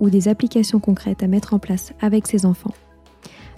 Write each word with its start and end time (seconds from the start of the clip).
ou 0.00 0.10
des 0.10 0.28
applications 0.28 0.80
concrètes 0.80 1.22
à 1.22 1.26
mettre 1.26 1.54
en 1.54 1.58
place 1.58 1.92
avec 2.00 2.26
ses 2.26 2.46
enfants, 2.46 2.74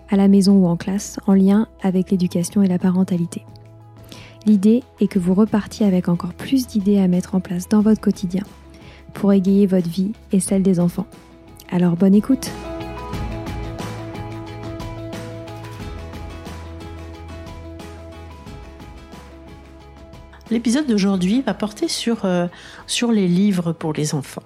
à 0.08 0.16
la 0.16 0.28
maison 0.28 0.54
ou 0.54 0.66
en 0.66 0.76
classe, 0.76 1.18
en 1.26 1.34
lien 1.34 1.68
avec 1.82 2.10
l'éducation 2.10 2.62
et 2.62 2.68
la 2.68 2.78
parentalité. 2.78 3.44
L'idée 4.46 4.82
est 5.00 5.08
que 5.08 5.18
vous 5.18 5.34
repartiez 5.34 5.86
avec 5.86 6.08
encore 6.08 6.34
plus 6.34 6.66
d'idées 6.66 6.98
à 6.98 7.08
mettre 7.08 7.34
en 7.34 7.40
place 7.40 7.68
dans 7.68 7.80
votre 7.80 8.00
quotidien 8.00 8.44
pour 9.14 9.32
égayer 9.32 9.66
votre 9.66 9.88
vie 9.88 10.12
et 10.32 10.40
celle 10.40 10.62
des 10.62 10.80
enfants. 10.80 11.06
Alors 11.70 11.96
bonne 11.96 12.14
écoute 12.14 12.50
L'épisode 20.50 20.86
d'aujourd'hui 20.86 21.42
va 21.42 21.52
porter 21.52 21.88
sur, 21.88 22.24
euh, 22.24 22.46
sur 22.86 23.12
les 23.12 23.28
livres 23.28 23.72
pour 23.72 23.92
les 23.92 24.14
enfants. 24.14 24.42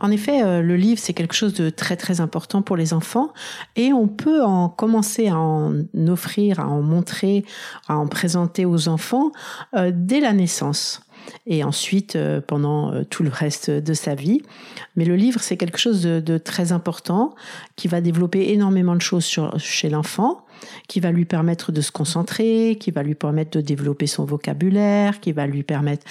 En 0.00 0.10
effet, 0.10 0.42
euh, 0.42 0.62
le 0.62 0.76
livre, 0.76 1.00
c'est 1.00 1.12
quelque 1.12 1.34
chose 1.34 1.54
de 1.54 1.70
très 1.70 1.96
très 1.96 2.20
important 2.20 2.62
pour 2.62 2.76
les 2.76 2.92
enfants 2.92 3.32
et 3.76 3.92
on 3.92 4.06
peut 4.06 4.42
en 4.42 4.68
commencer 4.68 5.28
à 5.28 5.38
en 5.38 5.84
offrir, 6.06 6.60
à 6.60 6.68
en 6.68 6.82
montrer, 6.82 7.44
à 7.88 7.96
en 7.96 8.06
présenter 8.06 8.64
aux 8.64 8.88
enfants 8.88 9.32
euh, 9.74 9.90
dès 9.94 10.20
la 10.20 10.32
naissance 10.32 11.02
et 11.46 11.64
ensuite 11.64 12.16
euh, 12.16 12.40
pendant 12.40 13.04
tout 13.04 13.22
le 13.22 13.30
reste 13.30 13.70
de 13.70 13.94
sa 13.94 14.14
vie. 14.14 14.42
Mais 14.96 15.04
le 15.04 15.16
livre, 15.16 15.40
c'est 15.40 15.56
quelque 15.56 15.78
chose 15.78 16.02
de, 16.02 16.38
très 16.38 16.72
important 16.72 17.34
qui 17.76 17.88
va 17.88 18.00
développer 18.00 18.52
énormément 18.52 18.94
de 18.94 19.02
choses 19.02 19.28
chez 19.58 19.90
l'enfant 19.90 20.44
qui 20.88 21.00
va 21.00 21.10
lui 21.10 21.24
permettre 21.24 21.72
de 21.72 21.80
se 21.80 21.92
concentrer, 21.92 22.76
qui 22.78 22.90
va 22.90 23.02
lui 23.02 23.14
permettre 23.14 23.58
de 23.58 23.60
développer 23.60 24.06
son 24.06 24.24
vocabulaire, 24.24 25.20
qui 25.20 25.32
va 25.32 25.46
lui 25.46 25.62
permettre 25.62 26.04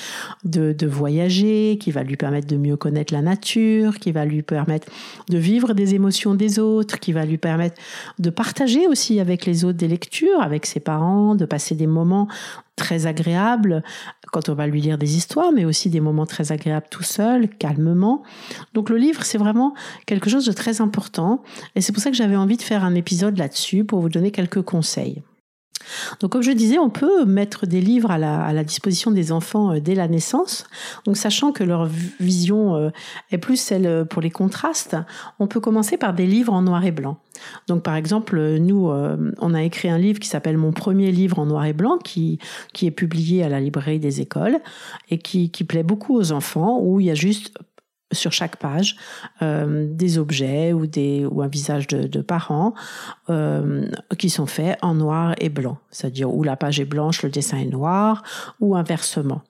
de, 0.44 0.74
de 0.74 0.88
voyager, 0.88 1.78
qui 1.80 1.91
va 1.91 2.03
lui 2.03 2.18
permettre 2.18 2.47
de 2.47 2.57
mieux 2.57 2.78
connaître 2.78 3.13
la 3.13 3.22
nature, 3.22 4.00
qui 4.00 4.12
va 4.12 4.25
lui 4.25 4.41
permettre 4.41 4.88
de 5.30 5.38
vivre 5.38 5.74
des 5.74 5.96
émotions 5.96 6.36
des 6.36 6.59
autres, 6.59 7.00
qui 7.00 7.13
va 7.13 7.25
lui 7.25 7.38
permettre 7.38 7.81
de 8.19 8.30
partager 8.30 8.88
aussi 8.88 9.19
avec 9.19 9.46
les 9.46 9.66
autres 9.66 9.78
des 9.78 9.88
lectures, 9.88 10.41
avec 10.41 10.66
ses 10.66 10.80
parents, 10.80 11.36
de 11.36 11.46
passer 11.46 11.75
des 11.75 11.88
moments 11.88 12.28
très 12.77 13.07
agréables 13.07 13.83
quand 14.31 14.47
on 14.47 14.53
va 14.53 14.67
lui 14.67 14.79
lire 14.79 14.97
des 14.97 15.17
histoires, 15.17 15.51
mais 15.51 15.65
aussi 15.65 15.89
des 15.89 15.99
moments 15.99 16.25
très 16.25 16.53
agréables 16.53 16.88
tout 16.89 17.03
seul, 17.03 17.49
calmement. 17.49 18.23
Donc 18.73 18.89
le 18.89 18.95
livre, 18.95 19.23
c'est 19.23 19.38
vraiment 19.38 19.73
quelque 20.05 20.29
chose 20.29 20.45
de 20.45 20.53
très 20.53 20.79
important. 20.79 21.43
Et 21.75 21.81
c'est 21.81 21.91
pour 21.91 22.01
ça 22.01 22.09
que 22.09 22.15
j'avais 22.15 22.38
envie 22.38 22.55
de 22.55 22.61
faire 22.61 22.85
un 22.85 22.95
épisode 22.95 23.38
là-dessus 23.38 23.83
pour 23.83 23.99
vous 23.99 24.09
donner 24.09 24.31
quelques 24.31 24.61
conseils. 24.61 25.21
Donc, 26.20 26.31
comme 26.31 26.42
je 26.42 26.52
disais, 26.52 26.78
on 26.78 26.90
peut 26.90 27.25
mettre 27.25 27.66
des 27.66 27.81
livres 27.81 28.12
à 28.12 28.18
la, 28.18 28.64
disposition 28.64 29.12
des 29.12 29.31
enfants 29.31 29.74
euh, 29.74 29.80
dès 29.80 29.96
la 29.96 30.08
naissance. 30.08 30.66
Donc, 31.06 31.18
sachant 31.18 31.52
que 31.52 31.64
leur 31.64 31.88
vision 32.20 32.75
euh, 32.75 32.90
est 33.31 33.38
plus 33.38 33.58
celle 33.58 33.86
euh, 33.86 34.06
pour 34.06 34.22
les 34.22 34.31
contrastes, 34.31 34.98
on 35.40 35.48
peut 35.48 35.59
commencer 35.59 35.98
par 35.98 36.14
des 36.14 36.25
livres 36.25 36.53
en 36.53 36.62
noir 36.62 36.86
et 36.86 36.92
blanc. 36.92 37.18
Donc, 37.68 37.84
par 37.84 37.96
exemple, 37.96 38.40
nous, 38.58 38.90
on 38.90 39.53
a 39.53 39.62
écrit 39.62 39.90
un 39.90 40.00
livre 40.00 40.20
qui 40.20 40.28
s'appelle 40.28 40.58
Mon 40.58 40.72
premier 40.72 41.12
livre 41.12 41.38
en 41.38 41.46
noir 41.46 41.66
et 41.66 41.74
blanc, 41.74 42.00
qui, 42.00 42.40
qui 42.74 42.88
est 42.88 42.92
publié 42.92 43.44
à 43.44 43.50
la 43.50 43.59
librairie 43.59 44.00
des 44.00 44.22
écoles 44.22 44.58
et 45.12 45.19
qui, 45.19 45.52
qui 45.52 45.64
plaît 45.64 45.84
beaucoup 45.84 46.18
aux 46.18 46.31
enfants, 46.31 46.80
où 46.81 47.00
il 47.00 47.06
y 47.06 47.12
a 47.12 47.16
juste 47.16 47.54
sur 48.12 48.31
chaque 48.31 48.56
page 48.57 48.95
euh, 49.41 49.88
des 49.90 50.18
objets 50.18 50.73
ou 50.73 50.88
des 50.88 51.25
ou 51.25 51.41
un 51.41 51.47
visage 51.47 51.88
de, 51.88 52.07
de 52.07 52.22
parents 52.22 52.73
euh, 53.29 53.90
qui 54.18 54.29
sont 54.29 54.45
faits 54.45 54.78
en 54.81 54.95
noir 54.95 55.35
et 55.40 55.50
blanc, 55.50 55.78
c'est-à-dire 55.91 56.34
où 56.34 56.44
la 56.44 56.56
page 56.56 56.79
est 56.79 56.85
blanche, 56.85 57.23
le 57.23 57.29
dessin 57.29 57.57
est 57.57 57.66
noir, 57.66 58.23
ou 58.59 58.75
inversement. 58.75 59.41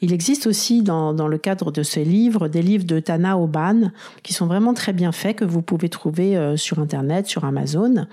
Il 0.00 0.12
existe 0.12 0.46
aussi 0.46 0.82
dans, 0.82 1.12
dans, 1.12 1.28
le 1.28 1.38
cadre 1.38 1.70
de 1.70 1.82
ces 1.82 2.04
livres 2.04 2.48
des 2.48 2.62
livres 2.62 2.84
de 2.84 3.00
Tana 3.00 3.38
Oban 3.38 3.90
qui 4.22 4.32
sont 4.32 4.46
vraiment 4.46 4.74
très 4.74 4.92
bien 4.92 5.12
faits, 5.12 5.36
que 5.36 5.44
vous 5.44 5.62
pouvez 5.62 5.88
trouver 5.88 6.36
euh, 6.36 6.56
sur 6.56 6.78
Internet, 6.78 7.26
sur 7.26 7.44
Amazon, 7.44 8.06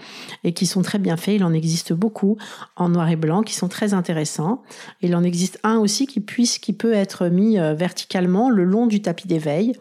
et 0.44 0.54
qui 0.54 0.66
sont 0.66 0.82
très 0.82 1.00
bien 1.00 1.18
faits. 1.18 1.36
Il 1.36 1.44
en 1.44 1.54
existe 1.54 1.94
beaucoup 1.94 2.38
en 2.76 2.90
noir 2.90 3.10
et 3.10 3.16
blanc 3.16 3.42
qui 3.44 3.54
sont 3.54 3.68
très 3.68 3.94
intéressants. 3.94 4.62
Il 5.02 5.16
en 5.16 5.24
existe 5.24 5.60
un 5.64 5.78
aussi 5.78 6.08
qui, 6.08 6.20
puisse, 6.20 6.60
qui 6.60 6.74
peut 6.74 6.94
être 6.94 7.28
mis 7.28 7.60
euh, 7.60 7.74
verticalement 7.74 8.50
le 8.50 8.64
long 8.64 8.88
du 8.88 9.02
tapis 9.02 9.28
d'éveil 9.28 9.74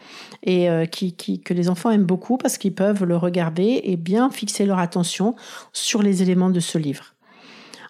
et 0.42 0.70
euh, 0.70 0.86
qui, 0.86 1.14
qui, 1.14 1.40
que 1.40 1.54
les 1.54 1.68
enfants 1.68 1.90
aiment 1.90 2.04
beaucoup 2.04 2.36
parce 2.36 2.58
qu'ils 2.58 2.74
peuvent 2.74 3.04
le 3.04 3.16
regarder 3.16 3.80
et 3.84 3.96
bien 3.96 4.30
fixer 4.30 4.66
leur 4.66 4.78
attention 4.78 5.34
sur 5.72 6.02
les 6.02 6.22
éléments 6.22 6.50
de 6.50 6.60
ce 6.60 6.78
livre. 6.78 7.15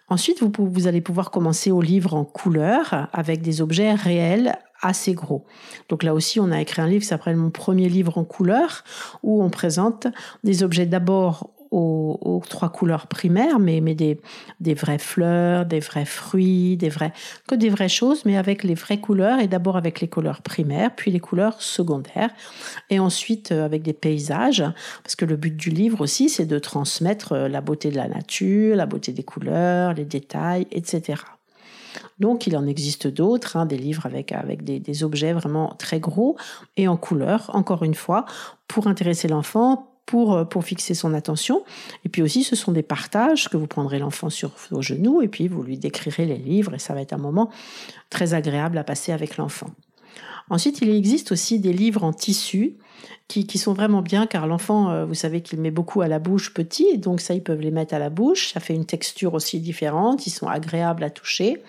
Ensuite, 0.09 0.43
vous, 0.43 0.87
allez 0.87 1.01
pouvoir 1.01 1.31
commencer 1.31 1.73
au 1.73 1.81
livre 1.81 2.15
en 2.15 2.25
couleur 2.25 3.09
avec 3.13 3.43
des 3.43 3.61
objets 3.61 3.95
réels 3.95 4.57
assez 4.81 5.15
gros. 5.15 5.45
Donc 5.89 6.05
là 6.05 6.15
aussi, 6.15 6.39
on 6.39 6.53
a 6.53 6.61
écrit 6.61 6.81
un 6.81 6.87
livre 6.87 7.03
qui 7.03 7.09
s'appelle 7.09 7.37
Mon 7.37 7.51
premier 7.51 7.89
livre 7.89 8.17
en 8.19 8.25
couleur, 8.25 8.85
où 9.23 9.43
on 9.43 9.51
présente 9.51 10.07
des 10.45 10.63
objets 10.63 10.87
d'abord 10.87 11.51
aux, 11.77 12.43
trois 12.49 12.71
couleurs 12.71 13.07
primaires, 13.07 13.59
mais, 13.59 13.81
des 13.81 14.75
vraies 14.75 14.99
fleurs, 14.99 15.67
des 15.67 15.81
vrais 15.81 16.05
fruits, 16.05 16.77
des 16.77 16.89
vrais, 16.89 17.13
que 17.47 17.55
des 17.55 17.69
vraies 17.69 17.89
choses, 17.89 18.25
mais 18.25 18.37
avec 18.37 18.65
les 18.65 18.75
vraies 18.75 19.01
couleurs, 19.01 19.41
et 19.41 19.49
d'abord 19.49 19.77
avec 19.77 20.01
les 20.01 20.09
couleurs 20.09 20.43
primaires, 20.43 20.95
puis 20.95 21.11
les 21.11 21.21
couleurs 21.21 21.61
secondaires, 21.61 22.31
et 22.91 22.99
ensuite 22.99 23.53
euh, 23.53 23.65
avec 23.65 23.83
des 23.83 23.93
paysages, 23.93 24.65
parce 25.03 25.17
que 25.17 25.25
le 25.25 25.37
but 25.37 25.57
du 25.57 25.71
livre 25.71 26.01
aussi, 26.01 26.29
c'est 26.29 26.47
de 26.47 26.59
transmettre 26.59 27.33
euh, 27.33 27.49
la 27.49 27.61
beauté 27.61 27.91
de 27.91 27.97
la 27.97 28.09
nature, 28.09 28.77
la 28.77 28.87
beauté 28.87 29.13
des 29.13 29.25
couleurs, 29.25 29.93
les 29.93 30.05
détails, 30.05 30.67
etc. 30.71 31.23
Donc 32.19 32.47
il 32.47 32.57
en 32.57 32.67
existe 32.67 33.07
d'autres, 33.07 33.57
hein, 33.57 33.67
des 33.67 33.77
livres 33.77 34.07
avec, 34.07 34.33
avec 34.33 34.65
des, 34.65 34.81
des, 34.81 35.05
objets 35.05 35.33
vraiment 35.33 35.75
très 35.79 36.01
gros 36.01 36.37
et 36.77 36.89
en 36.89 36.97
couleur, 36.97 37.51
encore 37.55 37.83
une 37.85 37.95
fois, 37.95 38.25
pour 38.69 38.87
intéresser 38.87 39.29
l'enfant, 39.29 39.96
pour, 40.07 40.35
euh, 40.35 40.45
pour 40.45 40.65
fixer 40.65 40.95
son 40.95 41.13
attention. 41.13 41.65
Et 42.05 42.09
puis 42.09 42.23
aussi, 42.23 42.45
ce 42.45 42.57
sont 42.57 42.73
des 42.73 42.83
partages 42.83 43.49
que 43.49 43.57
vous 43.57 43.67
prendrez 43.67 43.99
l'enfant 43.99 44.31
sur 44.31 44.53
vos 44.71 44.81
genoux 44.81 45.21
et 45.21 45.29
puis 45.29 45.49
vous 45.49 45.63
lui 45.63 45.79
décrirez 45.79 46.25
les 46.25 46.39
livres 46.39 46.75
et 46.75 46.79
ça 46.79 46.95
va 46.95 47.03
être 47.03 47.13
un 47.13 47.19
moment 47.19 47.51
très 48.09 48.35
agréable 48.35 48.79
à 48.79 48.85
passer 48.85 49.13
avec 49.13 49.37
l'enfant. 49.37 49.69
Ensuite, 50.49 50.81
il 50.81 50.91
existe 50.91 51.33
aussi 51.33 51.59
des 51.59 51.73
livres 51.73 52.05
en 52.05 52.13
tissu 52.13 52.77
qui, 53.27 53.49
qui 53.49 53.59
sont 53.59 53.73
vraiment 53.73 54.01
bien 54.01 54.27
car 54.27 54.47
l'enfant, 54.47 55.05
vous 55.05 55.15
savez 55.15 55.41
qu'il 55.41 55.61
met 55.61 55.73
beaucoup 55.73 56.03
à 56.03 56.09
la 56.09 56.21
bouche 56.21 56.55
petit, 56.55 56.99
donc 56.99 57.21
ça, 57.21 57.35
ils 57.35 57.43
peuvent 57.43 57.61
les 57.61 57.73
mettre 57.73 57.95
à 57.95 57.99
la 57.99 58.11
bouche. 58.11 58.53
Ça 58.53 58.61
fait 58.61 58.75
une 58.75 58.87
texture 58.87 59.35
aussi 59.35 59.59
différente, 59.59 60.25
ils 60.29 60.31
sont 60.31 60.47
agréables 60.47 61.03
à 61.03 61.11
toucher. 61.11 61.61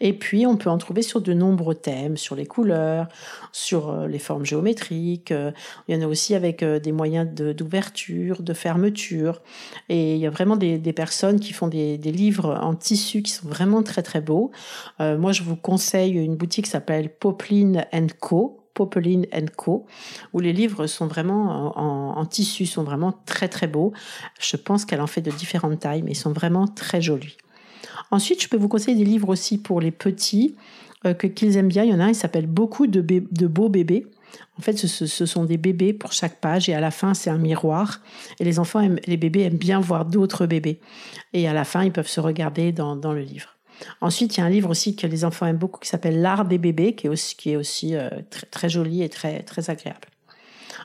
Et 0.00 0.14
puis, 0.14 0.46
on 0.46 0.56
peut 0.56 0.70
en 0.70 0.78
trouver 0.78 1.02
sur 1.02 1.20
de 1.20 1.34
nombreux 1.34 1.74
thèmes, 1.74 2.16
sur 2.16 2.34
les 2.34 2.46
couleurs, 2.46 3.06
sur 3.52 3.90
euh, 3.90 4.06
les 4.06 4.18
formes 4.18 4.46
géométriques. 4.46 5.30
Euh, 5.30 5.52
il 5.88 5.94
y 5.94 5.98
en 5.98 6.02
a 6.02 6.08
aussi 6.08 6.34
avec 6.34 6.62
euh, 6.62 6.78
des 6.78 6.92
moyens 6.92 7.28
d'ouverture, 7.28 8.42
de, 8.42 8.54
fermeture. 8.54 9.42
Et 9.88 10.14
il 10.14 10.20
y 10.20 10.26
a 10.26 10.30
vraiment 10.30 10.56
des, 10.56 10.78
personnes 10.92 11.38
qui 11.38 11.52
font 11.52 11.68
des, 11.68 11.98
livres 11.98 12.58
en 12.62 12.74
tissu 12.74 13.22
qui 13.22 13.30
sont 13.30 13.48
vraiment 13.48 13.82
très 13.82 14.02
très 14.02 14.20
beaux. 14.20 14.50
moi, 14.98 15.32
je 15.32 15.42
vous 15.42 15.56
conseille 15.56 16.12
une 16.12 16.36
boutique 16.36 16.64
qui 16.64 16.70
s'appelle 16.70 17.10
Poplin 17.10 17.84
Co. 18.18 18.56
Popeline 18.74 19.26
Co, 19.56 19.86
où 20.32 20.40
les 20.40 20.52
livres 20.52 20.86
sont 20.86 21.06
vraiment 21.06 21.78
en, 21.78 22.18
en, 22.18 22.26
tissu, 22.26 22.66
sont 22.66 22.82
vraiment 22.82 23.12
très 23.26 23.48
très 23.48 23.66
beaux. 23.66 23.92
Je 24.40 24.56
pense 24.56 24.84
qu'elle 24.84 25.00
en 25.00 25.06
fait 25.06 25.20
de 25.20 25.30
différentes 25.30 25.80
tailles, 25.80 26.02
mais 26.02 26.12
ils 26.12 26.16
sont 26.16 26.32
vraiment 26.32 26.66
très 26.66 27.00
jolis. 27.00 27.36
Ensuite, 28.10 28.42
je 28.42 28.48
peux 28.48 28.56
vous 28.56 28.68
conseiller 28.68 28.96
des 28.96 29.04
livres 29.04 29.28
aussi 29.28 29.58
pour 29.58 29.80
les 29.80 29.90
petits 29.90 30.56
euh, 31.06 31.14
que 31.14 31.26
qu'ils 31.26 31.56
aiment 31.56 31.68
bien. 31.68 31.84
Il 31.84 31.90
y 31.90 31.94
en 31.94 32.00
a 32.00 32.04
un, 32.04 32.08
il 32.08 32.14
s'appelle 32.14 32.46
Beaucoup 32.46 32.86
de, 32.86 33.00
beaux 33.46 33.68
bébés. 33.68 34.06
En 34.58 34.62
fait, 34.62 34.76
ce, 34.76 35.26
sont 35.26 35.44
des 35.44 35.56
bébés 35.56 35.92
pour 35.92 36.12
chaque 36.12 36.40
page 36.40 36.68
et 36.68 36.74
à 36.74 36.80
la 36.80 36.90
fin, 36.90 37.14
c'est 37.14 37.30
un 37.30 37.38
miroir. 37.38 38.00
Et 38.38 38.44
les 38.44 38.58
enfants, 38.58 38.86
les 39.06 39.16
bébés 39.16 39.42
aiment 39.42 39.56
bien 39.56 39.80
voir 39.80 40.04
d'autres 40.04 40.46
bébés. 40.46 40.78
Et 41.32 41.48
à 41.48 41.52
la 41.52 41.64
fin, 41.64 41.84
ils 41.84 41.92
peuvent 41.92 42.08
se 42.08 42.20
regarder 42.20 42.70
dans, 42.70 43.12
le 43.12 43.20
livre. 43.20 43.56
Ensuite, 44.00 44.36
il 44.36 44.40
y 44.40 44.42
a 44.42 44.46
un 44.46 44.50
livre 44.50 44.70
aussi 44.70 44.94
que 44.94 45.06
les 45.06 45.24
enfants 45.24 45.46
aiment 45.46 45.56
beaucoup 45.56 45.80
qui 45.80 45.88
s'appelle 45.88 46.20
L'art 46.20 46.44
des 46.44 46.58
bébés, 46.58 46.94
qui 46.94 47.06
est 47.06 47.10
aussi, 47.10 47.34
qui 47.34 47.50
est 47.52 47.56
aussi 47.56 47.96
euh, 47.96 48.08
très, 48.28 48.46
très 48.46 48.68
joli 48.68 49.02
et 49.02 49.08
très, 49.08 49.42
très 49.42 49.70
agréable. 49.70 50.08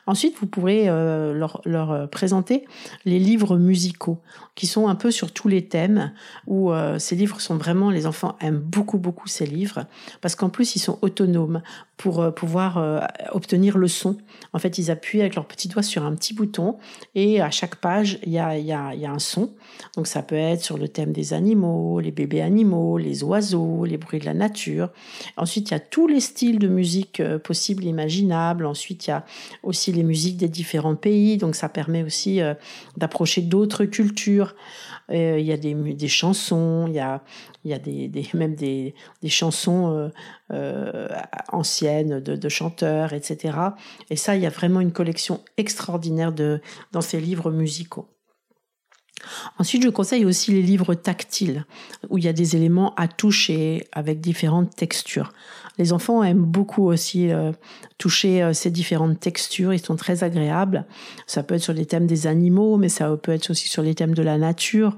Ensuite, 0.07 0.35
vous 0.39 0.45
pourrez 0.45 0.87
euh, 0.87 1.33
leur, 1.33 1.91
euh, 1.91 2.05
présenter 2.07 2.65
les 3.05 3.17
livres 3.17 3.57
musicaux 3.57 4.19
qui 4.53 4.67
sont 4.67 4.87
un 4.87 4.95
peu 4.95 5.09
sur 5.11 5.31
tous 5.31 5.47
les 5.47 5.67
thèmes, 5.67 6.13
où 6.47 6.71
euh, 6.71 6.99
ces 6.99 7.15
livres 7.15 7.41
sont 7.41 7.57
vraiment, 7.57 7.89
les 7.89 8.05
enfants 8.05 8.37
aiment 8.39 8.59
beaucoup, 8.59 8.99
beaucoup 8.99 9.27
ces 9.27 9.45
livres, 9.45 9.85
parce 10.21 10.35
qu'en 10.35 10.49
plus, 10.49 10.75
ils 10.75 10.79
sont 10.79 10.99
autonomes 11.01 11.61
pour 11.97 12.33
pouvoir 12.33 13.09
obtenir 13.31 13.77
le 13.77 13.87
son. 13.87 14.17
En 14.53 14.59
fait, 14.59 14.77
ils 14.77 14.91
appuient 14.91 15.21
avec 15.21 15.35
leur 15.35 15.45
petit 15.45 15.67
doigt 15.67 15.83
sur 15.83 16.03
un 16.03 16.13
petit 16.13 16.33
bouton, 16.33 16.77
et 17.13 17.41
à 17.41 17.51
chaque 17.51 17.77
page, 17.77 18.19
il 18.25 18.31
y 18.33 18.39
a, 18.39 18.49
un 18.49 19.19
son. 19.19 19.51
Donc 19.95 20.07
ça 20.07 20.21
peut 20.21 20.35
être 20.35 20.61
sur 20.61 20.77
le 20.77 20.87
thème 20.87 21.13
des 21.13 21.33
animaux, 21.33 21.99
les 21.99 22.11
bébés 22.11 22.41
animaux, 22.41 22.97
les 22.97 23.23
oiseaux, 23.23 23.85
les 23.85 23.97
bruits 23.97 24.19
de 24.19 24.25
la 24.25 24.33
nature. 24.33 24.89
Ensuite, 25.37 25.69
il 25.69 25.73
y 25.73 25.77
a 25.77 25.79
tous 25.79 26.07
les 26.07 26.19
styles 26.19 26.59
de 26.59 26.67
musique 26.67 27.21
possibles, 27.43 27.85
imaginables. 27.85 28.65
Ensuite, 28.65 29.07
il 29.07 29.11
y 29.11 29.13
a 29.13 29.25
aussi 29.63 29.91
les 29.91 30.03
musiques 30.03 30.37
des 30.37 30.49
différents 30.49 30.95
pays, 30.95 31.37
donc 31.37 31.55
ça 31.55 31.69
permet 31.69 32.03
aussi 32.03 32.41
euh, 32.41 32.53
d'approcher 32.97 33.41
d'autres 33.41 33.85
cultures. 33.85 34.55
Euh, 35.11 35.37
il 35.39 35.45
y 35.45 35.51
a 35.51 35.57
des, 35.57 35.73
des 35.73 36.07
chansons, 36.07 36.85
il 36.87 36.93
y 36.95 36.99
a, 36.99 37.21
il 37.65 37.71
y 37.71 37.73
a 37.73 37.79
des, 37.79 38.09
même 38.33 38.55
des, 38.55 38.93
chansons 39.27 40.09
euh, 40.51 41.09
anciennes 41.51 42.21
de, 42.21 42.49
chanteurs, 42.49 43.13
etc. 43.13 43.57
Et 44.09 44.15
ça, 44.15 44.35
il 44.35 44.43
y 44.43 44.45
a 44.45 44.51
vraiment 44.51 44.79
une 44.79 44.93
collection 44.93 45.43
extraordinaire 45.57 46.31
dans 46.31 47.01
ces 47.01 47.19
livres 47.19 47.51
musicaux. 47.51 48.07
Ensuite, 49.57 49.83
je 49.83 49.89
conseille 49.89 50.25
aussi 50.25 50.51
les 50.51 50.61
livres 50.61 50.93
tactiles, 50.93 51.65
où 52.09 52.17
il 52.17 52.25
y 52.25 52.27
a 52.27 52.33
des 52.33 52.55
éléments 52.55 52.93
à 52.95 53.07
toucher 53.07 53.87
avec 53.91 54.19
différentes 54.19 54.75
textures. 54.75 55.31
Les 55.77 55.91
enfants 55.91 56.23
aiment 56.23 56.45
beaucoup 56.45 56.87
aussi 56.87 57.31
euh, 57.31 57.51
toucher 57.97 58.41
euh, 58.41 58.53
ces 58.53 58.71
différentes 58.71 59.19
textures, 59.19 59.73
ils 59.73 59.79
sont 59.79 59.95
très 59.95 60.23
agréables. 60.23 60.85
Ça 61.27 61.43
peut 61.43 61.55
être 61.55 61.61
sur 61.61 61.73
les 61.73 61.85
thèmes 61.85 62.07
des 62.07 62.27
animaux, 62.27 62.77
mais 62.77 62.89
ça 62.89 63.15
peut 63.17 63.33
être 63.33 63.49
aussi 63.49 63.67
sur 63.67 63.83
les 63.83 63.93
thèmes 63.93 64.13
de 64.13 64.23
la 64.23 64.37
nature, 64.37 64.97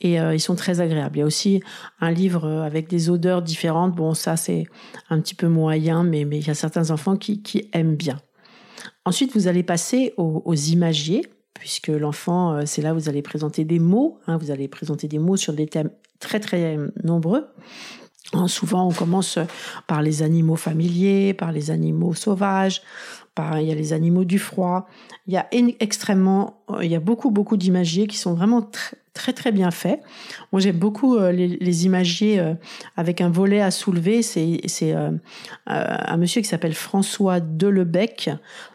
et 0.00 0.20
euh, 0.20 0.34
ils 0.34 0.40
sont 0.40 0.56
très 0.56 0.80
agréables. 0.80 1.16
Il 1.16 1.20
y 1.20 1.22
a 1.22 1.26
aussi 1.26 1.62
un 2.00 2.10
livre 2.10 2.48
avec 2.48 2.88
des 2.88 3.08
odeurs 3.08 3.42
différentes. 3.42 3.94
Bon, 3.94 4.14
ça 4.14 4.36
c'est 4.36 4.66
un 5.10 5.20
petit 5.20 5.34
peu 5.34 5.46
moyen, 5.46 6.02
mais, 6.02 6.22
il 6.22 6.46
y 6.46 6.50
a 6.50 6.54
certains 6.54 6.90
enfants 6.90 7.16
qui, 7.16 7.42
qui 7.42 7.68
aiment 7.72 7.96
bien. 7.96 8.20
Ensuite, 9.04 9.34
vous 9.36 9.46
allez 9.46 9.62
passer 9.62 10.12
aux, 10.16 10.42
aux 10.44 10.54
imagiers 10.54 11.22
puisque 11.58 11.88
l'enfant, 11.88 12.64
c'est 12.66 12.82
là 12.82 12.92
où 12.92 12.98
vous 12.98 13.08
allez 13.08 13.22
présenter 13.22 13.64
des 13.64 13.78
mots, 13.78 14.18
hein, 14.26 14.36
vous 14.36 14.50
allez 14.50 14.68
présenter 14.68 15.08
des 15.08 15.18
mots 15.18 15.36
sur 15.36 15.52
des 15.52 15.66
thèmes 15.66 15.90
très 16.20 16.40
très 16.40 16.78
nombreux. 17.02 17.46
Hein, 18.32 18.48
souvent, 18.48 18.88
on 18.88 18.92
commence 18.92 19.38
par 19.86 20.02
les 20.02 20.22
animaux 20.22 20.56
familiers, 20.56 21.34
par 21.34 21.52
les 21.52 21.70
animaux 21.70 22.14
sauvages, 22.14 22.82
il 23.38 23.66
y 23.66 23.72
a 23.72 23.74
les 23.74 23.92
animaux 23.92 24.24
du 24.24 24.38
froid. 24.38 24.88
Il 25.26 25.34
y 25.34 25.36
a 25.36 25.46
extrêmement, 25.52 26.62
il 26.80 26.90
y 26.90 26.94
a 26.94 27.00
beaucoup, 27.00 27.30
beaucoup 27.30 27.56
d'imagiers 27.56 28.06
qui 28.06 28.16
sont 28.16 28.34
vraiment 28.34 28.62
très, 28.62 28.96
très, 29.16 29.32
très 29.32 29.50
bien 29.50 29.70
faits. 29.70 30.00
Moi, 30.52 30.60
j'aime 30.60 30.76
beaucoup 30.76 31.16
euh, 31.16 31.32
les, 31.32 31.86
imagiers 31.86 32.38
euh, 32.38 32.54
avec 32.96 33.20
un 33.20 33.30
volet 33.30 33.60
à 33.60 33.70
soulever. 33.70 34.22
C'est, 34.22 34.60
euh, 34.82 35.10
un 35.66 36.16
monsieur 36.18 36.42
qui 36.42 36.48
s'appelle 36.48 36.74
François 36.74 37.40
Delebec 37.40 38.30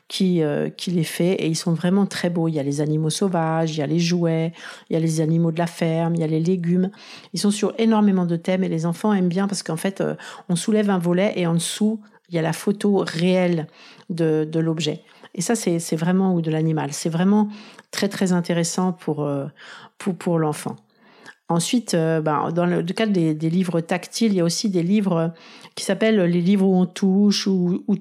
qui, 0.07 0.41
qui 0.75 0.91
les 0.91 1.05
fait 1.05 1.33
et 1.35 1.47
ils 1.47 1.55
sont 1.55 1.73
vraiment 1.73 2.05
très 2.05 2.29
beaux. 2.29 2.49
Il 2.49 2.55
y 2.55 2.59
a 2.59 2.63
les 2.63 2.81
animaux 2.81 3.09
sauvages, 3.09 3.77
il 3.77 3.79
y 3.79 3.81
a 3.81 3.87
les 3.87 3.99
jouets, 3.99 4.51
il 4.89 4.93
y 4.93 4.97
a 4.97 4.99
les 4.99 5.21
animaux 5.21 5.53
de 5.53 5.59
la 5.59 5.67
ferme, 5.67 6.15
il 6.15 6.21
y 6.21 6.23
a 6.23 6.27
les 6.27 6.41
légumes. 6.41 6.91
Ils 7.33 7.39
sont 7.39 7.51
sur 7.51 7.73
énormément 7.77 8.25
de 8.25 8.35
thèmes 8.35 8.65
et 8.65 8.69
les 8.69 8.85
enfants 8.85 9.13
aiment 9.13 9.29
bien 9.29 9.47
parce 9.47 9.63
qu'en 9.63 9.77
fait, 9.77 10.03
on 10.49 10.57
soulève 10.57 10.89
un 10.89 10.97
volet 10.97 11.31
et 11.37 11.47
en 11.47 11.53
dessous, 11.53 12.01
il 12.27 12.35
y 12.35 12.39
a 12.39 12.41
la 12.41 12.53
photo 12.53 13.05
réelle 13.07 13.67
de, 14.09 14.45
de 14.49 14.59
l'objet. 14.59 15.03
Et 15.33 15.41
ça, 15.41 15.55
c'est 15.55 15.95
vraiment, 15.95 16.33
ou 16.33 16.41
de 16.41 16.51
l'animal, 16.51 16.91
c'est 16.91 17.09
vraiment 17.09 17.47
très 17.91 18.09
très 18.09 18.31
intéressant 18.31 18.93
pour, 18.93 19.23
euh, 19.23 19.45
pour, 19.97 20.15
pour 20.15 20.39
l'enfant. 20.39 20.75
Ensuite, 21.49 21.95
ben, 21.95 22.49
dans 22.53 22.65
le, 22.65 22.81
cadre 22.83 23.11
des, 23.11 23.33
des, 23.33 23.49
livres 23.49 23.81
tactiles, 23.81 24.31
il 24.31 24.37
y 24.37 24.39
a 24.39 24.43
aussi 24.45 24.69
des 24.69 24.83
livres 24.83 25.33
qui 25.75 25.83
s'appellent 25.83 26.21
les 26.21 26.39
livres 26.39 26.65
où 26.65 26.73
on 26.73 26.85
touche, 26.85 27.45
ou 27.45 27.83
où 27.89 27.97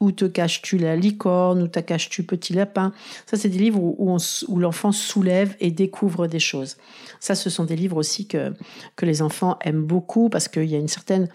où, 0.00 0.12
te 0.12 0.24
caches-tu 0.24 0.78
la 0.78 0.96
licorne, 0.96 1.62
où 1.62 1.68
te 1.68 1.80
caches-tu 1.80 2.22
petit 2.22 2.52
lapin. 2.52 2.92
Ça, 3.26 3.36
c'est 3.36 3.48
des 3.48 3.58
livres 3.58 3.80
où, 3.80 4.16
où 4.48 4.58
l'enfant 4.58 4.92
soulève 4.92 5.56
et 5.60 5.70
découvre 5.70 6.26
des 6.26 6.38
choses. 6.38 6.76
Ça, 7.20 7.34
ce 7.34 7.50
sont 7.50 7.64
des 7.64 7.76
livres 7.76 7.96
aussi 7.96 8.26
que, 8.26 8.52
que 8.96 9.06
les 9.06 9.22
enfants 9.22 9.58
aiment 9.62 9.84
beaucoup 9.84 10.28
parce 10.28 10.48
qu'il 10.48 10.66
y 10.66 10.74
a 10.74 10.78
une 10.78 10.88
certaine 10.88 11.28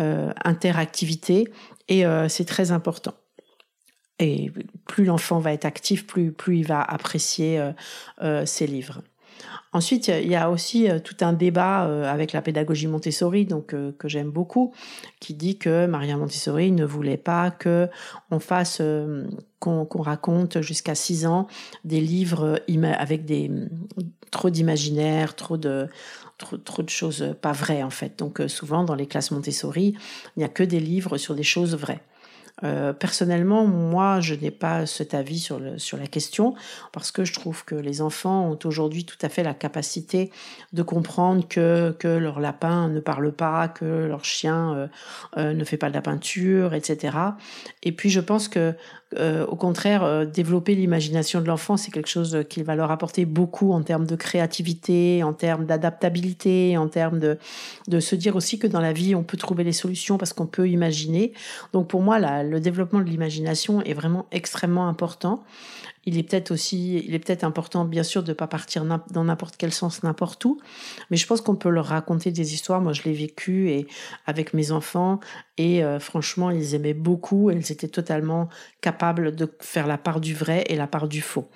euh, 0.00 0.32
interactivité 0.44 1.48
et 1.88 2.04
euh, 2.06 2.28
c'est 2.28 2.44
très 2.44 2.72
important. 2.72 3.14
Et 4.18 4.50
plus 4.86 5.04
l'enfant 5.04 5.38
va 5.38 5.52
être 5.52 5.66
actif, 5.66 6.06
plus, 6.06 6.34
il 6.48 6.66
va 6.66 6.82
apprécier 6.82 7.72
euh, 8.22 8.46
ces 8.46 8.66
livres. 8.66 9.02
Ensuite, 9.72 10.08
il 10.08 10.28
y 10.28 10.36
a 10.36 10.50
aussi 10.50 10.88
euh, 10.88 10.98
tout 11.00 11.16
un 11.20 11.32
débat 11.34 11.86
euh, 11.86 12.10
avec 12.10 12.32
la 12.32 12.40
pédagogie 12.40 12.86
Montessori, 12.86 13.44
donc 13.44 13.74
euh, 13.74 13.92
que 13.98 14.08
j'aime 14.08 14.30
beaucoup, 14.30 14.72
qui 15.20 15.34
dit 15.34 15.58
que 15.58 15.86
Maria 15.86 16.16
Montessori 16.16 16.70
ne 16.72 16.84
voulait 16.84 17.18
pas 17.18 17.50
que 17.50 17.88
on 18.30 18.38
fasse, 18.38 18.80
qu'on 19.58 20.02
raconte 20.02 20.62
jusqu'à 20.62 20.94
6 20.94 21.26
ans 21.26 21.46
des 21.84 22.00
livres 22.00 22.60
avec 22.98 23.24
des 23.24 23.50
trop 24.30 24.50
d'imaginaire, 24.50 25.34
trop 25.34 25.56
de 25.56 25.88
trop, 26.38 26.56
trop, 26.56 26.82
de 26.82 26.88
choses 26.88 27.34
pas 27.40 27.52
vraies 27.52 27.82
en 27.82 27.90
fait. 27.90 28.18
Donc 28.18 28.42
souvent 28.48 28.84
dans 28.84 28.94
les 28.94 29.06
classes 29.06 29.30
Montessori, 29.30 29.94
il 30.36 30.38
n'y 30.38 30.44
a 30.44 30.48
que 30.48 30.62
des 30.62 30.80
livres 30.80 31.18
sur 31.18 31.34
des 31.34 31.42
choses 31.42 31.74
vraies. 31.74 32.00
Euh, 32.64 32.94
personnellement, 32.94 33.66
moi, 33.66 34.20
je 34.20 34.34
n'ai 34.34 34.50
pas 34.50 34.86
cet 34.86 35.12
avis 35.12 35.38
sur, 35.38 35.60
le, 35.60 35.78
sur 35.78 35.98
la 35.98 36.06
question 36.06 36.54
parce 36.92 37.10
que 37.10 37.24
je 37.24 37.34
trouve 37.34 37.64
que 37.64 37.74
les 37.74 38.00
enfants 38.00 38.50
ont 38.50 38.58
aujourd'hui 38.64 39.04
tout 39.04 39.18
à 39.20 39.28
fait 39.28 39.42
la 39.42 39.52
capacité 39.52 40.30
de 40.72 40.82
comprendre 40.82 41.46
que, 41.46 41.94
que 41.98 42.08
leur 42.08 42.40
lapin 42.40 42.88
ne 42.88 43.00
parle 43.00 43.32
pas, 43.32 43.68
que 43.68 44.06
leur 44.06 44.24
chien 44.24 44.74
euh, 44.74 44.86
euh, 45.36 45.52
ne 45.52 45.64
fait 45.64 45.76
pas 45.76 45.90
de 45.90 45.94
la 45.94 46.02
peinture, 46.02 46.72
etc. 46.72 47.18
Et 47.82 47.92
puis, 47.92 48.08
je 48.08 48.20
pense 48.20 48.48
que 48.48 48.74
euh, 49.18 49.46
au 49.46 49.56
contraire, 49.56 50.04
euh, 50.04 50.24
développer 50.24 50.74
l'imagination 50.74 51.40
de 51.40 51.46
l'enfant, 51.46 51.76
c'est 51.76 51.90
quelque 51.90 52.08
chose 52.08 52.44
qui 52.48 52.62
va 52.62 52.74
leur 52.74 52.90
apporter 52.90 53.24
beaucoup 53.24 53.72
en 53.72 53.82
termes 53.82 54.06
de 54.06 54.16
créativité, 54.16 55.22
en 55.22 55.32
termes 55.32 55.66
d'adaptabilité, 55.66 56.76
en 56.76 56.88
termes 56.88 57.18
de, 57.18 57.38
de 57.88 58.00
se 58.00 58.14
dire 58.14 58.36
aussi 58.36 58.58
que 58.58 58.66
dans 58.66 58.80
la 58.80 58.92
vie, 58.92 59.14
on 59.14 59.22
peut 59.22 59.36
trouver 59.36 59.64
les 59.64 59.72
solutions 59.72 60.18
parce 60.18 60.32
qu'on 60.32 60.46
peut 60.46 60.68
imaginer. 60.68 61.32
Donc 61.72 61.88
pour 61.88 62.02
moi, 62.02 62.18
le 62.42 62.60
développement 62.60 63.00
de 63.00 63.04
l'imagination 63.04 63.82
est 63.82 63.94
vraiment 63.94 64.26
extrêmement 64.32 64.88
important. 64.88 65.42
Il 66.06 66.18
est 66.18 66.22
peut-être 66.22 66.52
aussi, 66.52 67.02
il 67.06 67.14
est 67.14 67.18
peut-être 67.18 67.42
important, 67.42 67.84
bien 67.84 68.04
sûr, 68.04 68.22
de 68.22 68.28
ne 68.28 68.34
pas 68.34 68.46
partir 68.46 68.84
dans 69.10 69.24
n'importe 69.24 69.56
quel 69.58 69.72
sens, 69.72 70.04
n'importe 70.04 70.44
où. 70.44 70.58
Mais 71.10 71.16
je 71.16 71.26
pense 71.26 71.40
qu'on 71.40 71.56
peut 71.56 71.68
leur 71.68 71.86
raconter 71.86 72.30
des 72.30 72.54
histoires. 72.54 72.80
Moi, 72.80 72.92
je 72.92 73.02
l'ai 73.02 73.12
vécu 73.12 73.70
et 73.70 73.88
avec 74.24 74.54
mes 74.54 74.70
enfants. 74.70 75.18
Et 75.58 75.82
euh, 75.82 75.98
franchement, 75.98 76.50
ils 76.50 76.74
aimaient 76.74 76.94
beaucoup. 76.94 77.50
Elles 77.50 77.72
étaient 77.72 77.88
totalement 77.88 78.48
capables 78.82 79.34
de 79.34 79.50
faire 79.60 79.86
la 79.86 79.98
part 79.98 80.20
du 80.20 80.34
vrai 80.34 80.64
et 80.68 80.76
la 80.76 80.86
part 80.86 81.08
du 81.08 81.22
faux. 81.22 81.48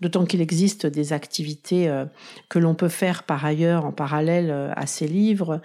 D'autant 0.00 0.26
qu'il 0.26 0.42
existe 0.42 0.86
des 0.86 1.12
activités 1.12 1.88
euh, 1.88 2.04
que 2.48 2.58
l'on 2.58 2.74
peut 2.74 2.88
faire 2.88 3.22
par 3.22 3.44
ailleurs 3.44 3.86
en 3.86 3.92
parallèle 3.92 4.50
euh, 4.50 4.72
à 4.76 4.86
ces 4.86 5.08
livres, 5.08 5.60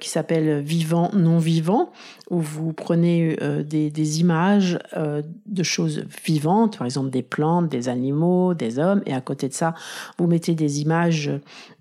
qui 0.00 0.08
s'appellent 0.08 0.60
Vivant, 0.60 1.10
non 1.14 1.38
vivant, 1.38 1.92
où 2.28 2.40
vous 2.40 2.72
prenez 2.72 3.36
des, 3.64 3.90
des, 3.90 4.20
images 4.20 4.78
de 4.94 5.62
choses 5.62 6.04
vivantes, 6.24 6.78
par 6.78 6.86
exemple 6.86 7.10
des 7.10 7.22
plantes, 7.22 7.68
des 7.68 7.79
animaux, 7.88 8.54
des 8.54 8.78
hommes, 8.78 9.02
et 9.06 9.14
à 9.14 9.20
côté 9.20 9.48
de 9.48 9.54
ça, 9.54 9.74
vous 10.18 10.26
mettez 10.26 10.54
des 10.54 10.80
images 10.80 11.30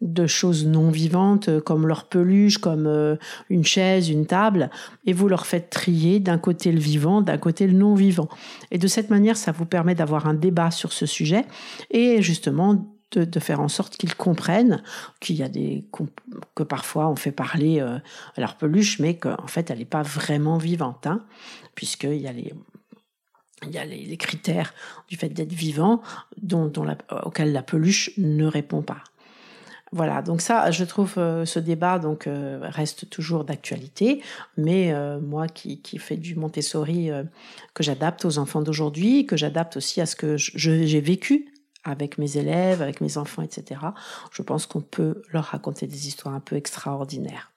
de 0.02 0.28
choses 0.28 0.66
non 0.66 0.90
vivantes, 0.90 1.60
comme 1.62 1.88
leur 1.88 2.06
peluche, 2.06 2.58
comme 2.58 3.18
une 3.50 3.66
chaise, 3.66 4.10
une 4.10 4.26
table, 4.26 4.70
et 5.06 5.14
vous 5.14 5.28
leur 5.28 5.46
faites 5.46 5.70
trier 5.70 6.20
d'un 6.20 6.38
côté 6.38 6.72
le 6.72 6.80
vivant, 6.80 7.22
d'un 7.22 7.38
côté 7.38 7.68
le 7.68 7.74
non 7.74 7.96
vivant. 7.96 8.30
Et 8.72 8.78
de 8.78 8.88
cette 8.88 9.10
manière, 9.10 9.38
ça 9.38 9.52
vous 9.52 9.66
permet 9.66 9.96
d'avoir 9.96 10.28
un 10.28 10.34
débat 10.34 10.72
sur 10.72 10.94
ce 10.94 11.06
sujet 11.06 11.46
et 11.92 12.22
justement 12.22 12.86
de, 13.12 13.40
faire 13.40 13.60
en 13.60 13.68
sorte 13.68 13.98
qu'ils 13.98 14.16
comprennent 14.16 14.84
qu'il 15.20 15.36
y 15.36 15.44
a 15.44 15.50
des 15.50 15.84
que 16.56 16.64
parfois 16.64 17.10
on 17.10 17.16
fait 17.16 17.32
parler 17.32 17.80
euh, 17.80 17.98
à 18.36 18.42
leur 18.42 18.56
peluche, 18.56 19.00
mais 19.00 19.18
qu'en 19.18 19.48
fait 19.48 19.72
elle 19.72 19.80
n'est 19.80 19.86
pas 19.86 20.04
vraiment 20.04 20.58
vivante, 20.58 21.08
hein, 21.08 21.24
puisqu'il 21.74 22.18
y 22.18 22.28
a 22.28 22.32
les 22.32 22.54
il 23.64 23.72
y 23.72 23.78
a 23.78 23.86
les, 23.86 24.18
critères 24.18 24.74
du 25.08 25.18
fait 25.18 25.30
d'être 25.30 25.54
vivant 25.54 26.02
dont, 26.42 26.72
auxquels 27.24 27.52
la 27.52 27.64
peluche 27.64 28.12
ne 28.18 28.46
répond 28.46 28.82
pas. 28.82 29.04
Voilà, 29.92 30.22
donc 30.22 30.42
ça, 30.42 30.70
je 30.70 30.84
trouve 30.84 31.16
euh, 31.18 31.46
ce 31.46 31.58
débat 31.58 31.98
donc 31.98 32.28
euh, 32.28 32.60
reste 32.62 33.10
toujours 33.10 33.44
d'actualité, 33.44 34.22
mais 34.56 34.94
euh, 34.94 35.20
moi 35.20 35.48
qui, 35.48 35.82
qui 35.82 35.98
fais 35.98 36.16
du 36.16 36.36
Montessori 36.36 37.10
que 37.74 37.84
j'adapte 37.84 38.24
aux 38.26 38.38
enfants 38.38 38.62
d'aujourd'hui, 38.62 39.26
que 39.26 39.36
j'adapte 39.36 39.78
aussi 39.78 40.00
à 40.00 40.06
ce 40.06 40.16
que 40.16 40.38
j'ai 40.38 41.02
vécu 41.02 41.52
avec 41.84 42.18
mes 42.18 42.38
élèves, 42.38 42.82
avec 42.82 43.02
mes 43.02 43.18
enfants, 43.18 43.42
etc. 43.42 43.82
Je 44.32 44.42
pense 44.42 44.66
qu'on 44.68 44.82
peut 44.82 45.24
leur 45.32 45.46
raconter 45.46 45.88
des 45.88 46.08
histoires 46.08 46.36
un 46.36 46.40
peu 46.40 46.56
extraordinaires. 46.56 47.52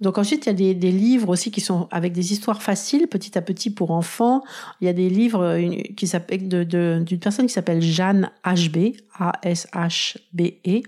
Donc 0.00 0.16
ensuite, 0.16 0.46
il 0.46 0.60
y 0.60 0.70
a 0.70 0.74
des, 0.74 0.90
livres 0.90 1.28
aussi 1.28 1.50
qui 1.50 1.60
sont 1.60 1.88
avec 1.90 2.12
des 2.12 2.32
histoires 2.32 2.62
faciles, 2.62 3.06
petit 3.06 3.36
à 3.36 3.42
petit 3.42 3.70
pour 3.70 3.90
enfants. 3.90 4.42
Il 4.80 4.86
y 4.86 4.88
a 4.88 4.94
des 4.94 5.10
livres 5.10 5.44
euh, 5.44 5.70
qui 5.96 6.06
s'appellent 6.06 6.48
d'une 6.48 7.18
personne 7.18 7.46
qui 7.46 7.52
s'appelle 7.52 7.82
Jeanne 7.82 8.30
HB, 8.44 8.96
A-S-H-B-E, 9.18 10.82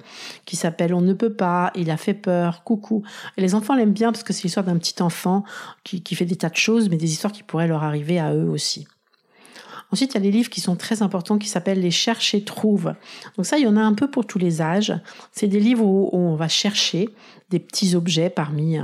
qui 0.47 0.57
s'appelle 0.57 0.95
On 0.95 1.02
ne 1.02 1.12
peut 1.12 1.35
pas, 1.35 1.73
il 1.75 1.90
a 1.90 1.99
fait 1.99 2.14
peur, 2.14 2.64
coucou. 2.64 3.02
Et 3.37 3.42
les 3.42 3.54
enfants 3.54 3.75
l'aiment 3.75 3.92
bien 3.92 4.12
parce 4.12 4.25
que 4.25 4.33
c'est 4.33 4.45
l'histoire 4.45 4.64
d'un 4.64 4.78
petit 4.78 5.02
enfant 5.02 5.45
qui, 5.85 6.02
qui 6.02 6.14
fait 6.14 6.25
des 6.25 6.37
tas 6.37 6.49
de 6.49 6.57
choses, 6.57 6.88
mais 6.88 6.97
des 6.97 7.12
histoires 7.12 7.33
qui 7.33 7.42
pourraient 7.42 7.69
leur 7.69 7.83
arriver 7.83 8.19
à 8.19 8.35
eux 8.35 8.49
aussi. 8.49 8.87
Ensuite, 9.92 10.12
il 10.12 10.14
y 10.14 10.18
a 10.18 10.22
des 10.22 10.30
livres 10.30 10.50
qui 10.50 10.61
sont 10.61 10.75
très 10.75 11.02
importants 11.02 11.38
qui 11.38 11.49
s'appellent 11.49 11.80
Les 11.80 11.90
cherche 11.90 12.34
et 12.34 12.42
trouve. 12.42 12.94
Donc 13.37 13.46
ça, 13.46 13.58
il 13.58 13.64
y 13.64 13.66
en 13.68 13.76
a 13.76 13.82
un 13.82 13.92
peu 13.92 14.11
pour 14.11 14.26
tous 14.26 14.38
les 14.38 14.62
âges. 14.62 14.94
C'est 15.32 15.49
des 15.49 15.61
livres 15.61 15.84
où, 15.84 16.08
on 16.12 16.34
va 16.34 16.49
chercher 16.49 17.11
des 17.50 17.58
petits 17.58 17.94
objets 17.94 18.30
parmi 18.30 18.78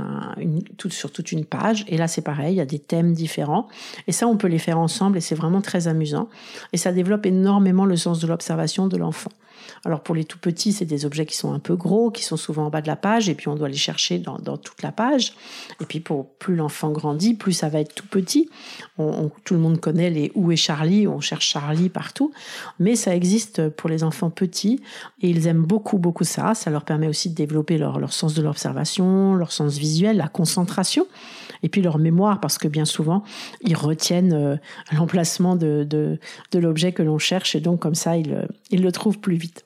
sur 0.89 1.11
toute 1.11 1.31
une 1.31 1.45
page. 1.45 1.83
Et 1.87 1.97
là, 1.97 2.07
c'est 2.07 2.21
pareil, 2.21 2.53
il 2.53 2.57
y 2.57 2.61
a 2.61 2.65
des 2.65 2.77
thèmes 2.77 3.13
différents. 3.13 3.67
Et 4.05 4.11
ça, 4.11 4.27
on 4.27 4.37
peut 4.37 4.47
les 4.47 4.59
faire 4.59 4.77
ensemble 4.77 5.17
et 5.17 5.21
c'est 5.21 5.35
vraiment 5.35 5.61
très 5.61 5.87
amusant. 5.87 6.29
Et 6.73 6.77
ça 6.77 6.91
développe 6.91 7.25
énormément 7.25 7.85
le 7.85 7.97
sens 7.97 8.19
de 8.19 8.27
l'observation 8.27 8.87
de 8.87 8.97
l'enfant. 8.97 9.31
Alors 9.85 10.01
pour 10.01 10.15
les 10.15 10.25
tout 10.25 10.37
petits, 10.37 10.73
c'est 10.73 10.85
des 10.85 11.05
objets 11.05 11.25
qui 11.25 11.35
sont 11.35 11.53
un 11.53 11.59
peu 11.59 11.75
gros, 11.75 12.11
qui 12.11 12.23
sont 12.23 12.37
souvent 12.37 12.65
en 12.65 12.69
bas 12.69 12.81
de 12.81 12.87
la 12.87 12.95
page, 12.95 13.29
et 13.29 13.35
puis 13.35 13.47
on 13.47 13.55
doit 13.55 13.69
les 13.69 13.77
chercher 13.77 14.19
dans, 14.19 14.37
toute 14.57 14.81
la 14.81 14.91
page. 14.91 15.33
Et 15.81 15.85
puis 15.85 16.03
plus 16.39 16.55
l'enfant 16.55 16.91
grandit, 16.91 17.33
plus 17.33 17.53
ça 17.53 17.69
va 17.69 17.79
être 17.79 17.93
tout 17.93 18.07
petit. 18.07 18.49
tout 18.97 19.53
le 19.53 19.59
monde 19.59 19.79
connaît 19.79 20.09
les 20.09 20.31
Où 20.35 20.51
est 20.51 20.55
Charlie? 20.55 21.07
On 21.07 21.21
cherche 21.21 21.47
Charlie 21.47 21.89
partout, 21.89 22.31
mais 22.79 22.95
ça 22.95 23.15
existe 23.15 23.69
pour 23.69 23.89
les 23.89 24.03
enfants 24.03 24.29
petits, 24.29 24.81
et 25.21 25.29
ils 25.29 25.47
aiment 25.47 25.65
beaucoup 25.65 25.97
beaucoup 25.97 26.23
ça. 26.23 26.53
Ça 26.53 26.69
leur 26.69 26.85
permet 26.85 27.07
aussi 27.07 27.29
de 27.29 27.35
développer 27.35 27.77
leur 27.77 28.13
sens 28.13 28.33
de 28.33 28.41
l'observation, 28.41 29.35
leur 29.35 29.51
sens 29.51 29.77
visuel, 29.77 30.17
la 30.17 30.27
concentration 30.27 31.07
et 31.63 31.69
puis 31.69 31.81
leur 31.81 31.97
mémoire, 31.97 32.39
parce 32.39 32.57
que 32.57 32.67
bien 32.67 32.85
souvent, 32.85 33.23
ils 33.61 33.75
retiennent 33.75 34.33
euh, 34.33 34.55
l'emplacement 34.91 35.55
de, 35.55 35.83
de, 35.83 36.59
l'objet 36.59 36.91
que 36.91 37.03
l'on 37.03 37.17
cherche, 37.17 37.55
et 37.55 37.59
donc 37.59 37.79
comme 37.79 37.95
ça, 37.95 38.17
ils, 38.17 38.47
ils 38.71 38.81
le 38.81 38.91
trouvent 38.91 39.19
plus 39.19 39.35
vite. 39.35 39.65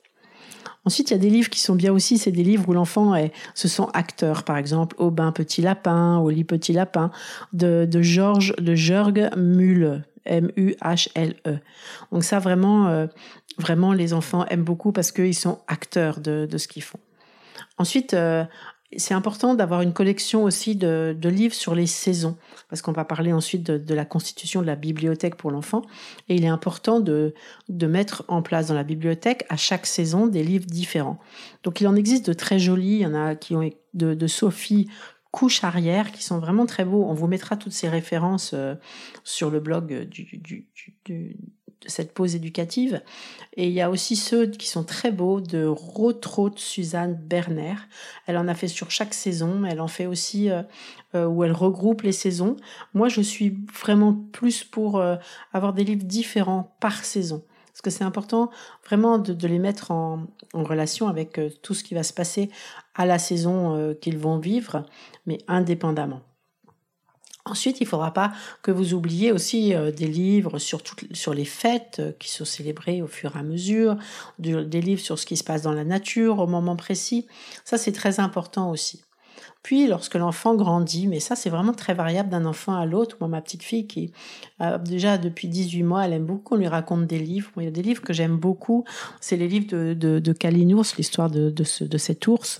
Ensuite, 0.85 1.11
il 1.11 1.13
y 1.13 1.17
a 1.17 1.19
des 1.19 1.29
livres 1.29 1.49
qui 1.49 1.61
sont 1.61 1.75
bien 1.75 1.93
aussi, 1.93 2.17
c'est 2.17 2.31
des 2.31 2.43
livres 2.43 2.67
où 2.67 2.73
l'enfant 2.73 3.13
se 3.53 3.67
sent 3.67 3.83
acteur, 3.93 4.43
par 4.43 4.57
exemple, 4.57 4.95
Aubin 4.99 5.31
Petit 5.31 5.61
Lapin, 5.61 6.17
Au 6.17 6.29
lit 6.29 6.43
Petit 6.43 6.73
Lapin, 6.73 7.09
de, 7.53 7.87
de 7.89 8.01
Georges, 8.01 8.53
de 8.57 8.75
Jörg 8.75 9.29
Mulle, 9.37 10.03
M-U-H-L-E. 10.25 11.59
Donc 12.11 12.23
ça, 12.23 12.39
vraiment, 12.39 12.87
euh, 12.87 13.07
vraiment, 13.57 13.93
les 13.93 14.13
enfants 14.13 14.45
aiment 14.47 14.63
beaucoup 14.63 14.91
parce 14.91 15.11
qu'ils 15.11 15.35
sont 15.35 15.59
acteurs 15.67 16.19
de, 16.19 16.47
de 16.49 16.57
ce 16.57 16.67
qu'ils 16.67 16.83
font. 16.83 16.99
Ensuite, 17.77 18.13
euh, 18.13 18.43
c'est 18.97 19.13
important 19.13 19.53
d'avoir 19.53 19.81
une 19.81 19.93
collection 19.93 20.43
aussi 20.43 20.75
de, 20.75 21.15
livres 21.23 21.53
sur 21.53 21.75
les 21.75 21.87
saisons, 21.87 22.37
parce 22.69 22.81
qu'on 22.81 22.91
va 22.91 23.05
parler 23.05 23.33
ensuite 23.33 23.63
de, 23.63 23.93
la 23.93 24.05
constitution 24.05 24.61
de 24.61 24.67
la 24.67 24.75
bibliothèque 24.75 25.35
pour 25.35 25.51
l'enfant. 25.51 25.81
Et 26.29 26.35
il 26.35 26.43
est 26.43 26.49
important 26.49 26.99
de, 26.99 27.33
mettre 27.69 28.25
en 28.27 28.41
place 28.41 28.67
dans 28.67 28.75
la 28.75 28.83
bibliothèque 28.83 29.45
à 29.49 29.57
chaque 29.57 29.85
saison 29.85 30.27
des 30.27 30.43
livres 30.43 30.65
différents. 30.65 31.19
Donc 31.63 31.81
il 31.81 31.87
en 31.87 31.95
existe 31.95 32.27
de 32.27 32.33
très 32.33 32.59
jolis, 32.59 32.95
il 32.95 33.01
y 33.01 33.05
en 33.05 33.15
a 33.15 33.35
qui 33.35 33.55
ont 33.55 33.69
de, 33.93 34.27
Sophie 34.27 34.89
couche 35.31 35.63
arrière 35.63 36.11
qui 36.11 36.23
sont 36.23 36.39
vraiment 36.39 36.65
très 36.65 36.85
beaux. 36.85 37.05
On 37.05 37.13
vous 37.13 37.27
mettra 37.27 37.57
toutes 37.57 37.71
ces 37.71 37.89
références 37.89 38.51
euh, 38.53 38.75
sur 39.23 39.49
le 39.49 39.59
blog 39.59 40.07
du, 40.07 40.37
du, 40.37 40.67
cette 41.87 42.13
pause 42.13 42.35
éducative. 42.35 43.01
Et 43.55 43.67
il 43.67 43.73
y 43.73 43.81
a 43.81 43.89
aussi 43.89 44.15
ceux 44.15 44.47
qui 44.47 44.67
sont 44.67 44.83
très 44.83 45.11
beaux 45.11 45.41
de 45.41 45.65
Rotro 45.65 46.49
Suzanne 46.55 47.13
Berner. 47.13 47.75
Elle 48.25 48.37
en 48.37 48.47
a 48.47 48.55
fait 48.55 48.67
sur 48.67 48.89
chaque 48.91 49.13
saison. 49.13 49.63
Elle 49.65 49.81
en 49.81 49.87
fait 49.87 50.05
aussi 50.05 50.49
euh, 50.49 50.63
euh, 51.15 51.25
où 51.25 51.43
elle 51.43 51.51
regroupe 51.51 52.01
les 52.01 52.11
saisons. 52.11 52.55
Moi, 52.93 53.09
je 53.09 53.21
suis 53.21 53.57
vraiment 53.79 54.13
plus 54.31 54.63
pour 54.63 54.97
euh, 54.97 55.15
avoir 55.53 55.73
des 55.73 55.83
livres 55.83 56.05
différents 56.05 56.75
par 56.79 57.03
saison. 57.03 57.43
Parce 57.67 57.81
que 57.81 57.89
c'est 57.89 58.03
important 58.03 58.51
vraiment 58.85 59.17
de, 59.17 59.47
les 59.47 59.57
mettre 59.57 59.89
en 59.89 60.27
relation 60.53 61.07
avec 61.07 61.41
tout 61.63 61.73
ce 61.73 61.83
qui 61.83 61.95
va 61.95 62.03
se 62.03 62.13
passer 62.13 62.51
à 62.93 63.07
la 63.07 63.17
saison 63.17 63.95
qu'ils 63.99 64.19
vont 64.19 64.37
vivre, 64.37 64.85
mais 65.25 65.39
indépendamment. 65.47 66.21
Ensuite, 67.45 67.81
il 67.81 67.83
ne 67.83 67.89
faudra 67.89 68.13
pas 68.13 68.31
que 68.61 68.71
vous 68.71 68.93
oubliez 68.93 69.33
aussi 69.33 69.73
euh, 69.73 69.91
des 69.91 70.07
livres 70.07 70.59
sur, 70.59 70.81
sur 71.11 71.33
les 71.33 71.43
fêtes 71.45 71.97
euh, 71.99 72.11
qui 72.17 72.31
sont 72.31 72.45
célébrées 72.45 73.01
au 73.01 73.07
fur 73.07 73.35
et 73.35 73.39
à 73.39 73.43
mesure, 73.43 73.97
des 74.39 74.81
livres 74.81 75.01
sur 75.01 75.19
ce 75.19 75.25
qui 75.25 75.35
se 75.35 75.43
passe 75.43 75.63
dans 75.63 75.73
la 75.73 75.83
nature 75.83 76.39
au 76.39 76.47
moment 76.47 76.77
précis. 76.77 77.27
Ça, 77.65 77.77
c'est 77.77 77.91
très 77.91 78.21
important 78.21 78.71
aussi. 78.71 79.01
Puis, 79.63 79.87
lorsque 79.87 80.15
l'enfant 80.15 80.55
grandit, 80.55 81.07
mais 81.07 81.21
ça, 81.21 81.37
c'est 81.37 81.49
vraiment 81.49 81.71
très 81.71 81.93
variable 81.93 82.27
d'un 82.27 82.43
enfant 82.43 82.75
à 82.75 82.85
l'autre. 82.85 83.15
Moi, 83.21 83.29
ma 83.29 83.41
petite 83.41 83.63
fille, 83.63 83.87
qui 83.87 84.11
a 84.59 84.77
déjà 84.77 85.17
depuis 85.17 85.47
18 85.47 85.83
mois, 85.83 86.05
elle 86.05 86.11
aime 86.11 86.25
beaucoup 86.25 86.43
qu'on 86.43 86.55
lui 86.57 86.67
raconte 86.67 87.07
des 87.07 87.19
livres. 87.19 87.49
il 87.57 87.63
y 87.63 87.67
a 87.67 87.71
des 87.71 87.81
livres 87.81 88.01
que 88.01 88.11
j'aime 88.11 88.35
beaucoup. 88.35 88.83
C'est 89.21 89.37
les 89.37 89.47
livres 89.47 89.67
de, 89.69 89.93
de, 89.93 90.19
de 90.19 90.33
l'histoire 90.97 91.29
de, 91.29 91.49
de, 91.49 91.63
ce, 91.63 91.85
de 91.85 91.97
cet 91.97 92.27
ours. 92.27 92.59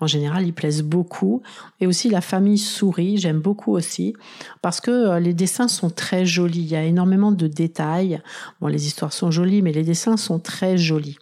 En 0.00 0.06
général, 0.06 0.46
ils 0.46 0.52
plaisent 0.52 0.82
beaucoup. 0.82 1.40
Et 1.80 1.86
aussi 1.86 2.10
la 2.10 2.20
famille 2.20 2.58
souris, 2.58 3.16
j'aime 3.16 3.40
beaucoup 3.40 3.72
aussi. 3.72 4.14
Parce 4.60 4.82
que 4.82 4.90
euh, 4.90 5.20
les 5.20 5.32
dessins 5.32 5.68
sont 5.68 5.88
très 5.88 6.26
jolis. 6.26 6.60
Il 6.60 6.70
y 6.70 6.76
a 6.76 6.84
énormément 6.84 7.32
de 7.32 7.46
détails. 7.46 8.20
Bon, 8.60 8.66
les 8.66 8.86
histoires 8.86 9.14
sont 9.14 9.30
jolies, 9.30 9.62
mais 9.62 9.72
les 9.72 9.84
dessins 9.84 10.18
sont 10.18 10.38
très 10.38 10.76
jolis. 10.76 11.16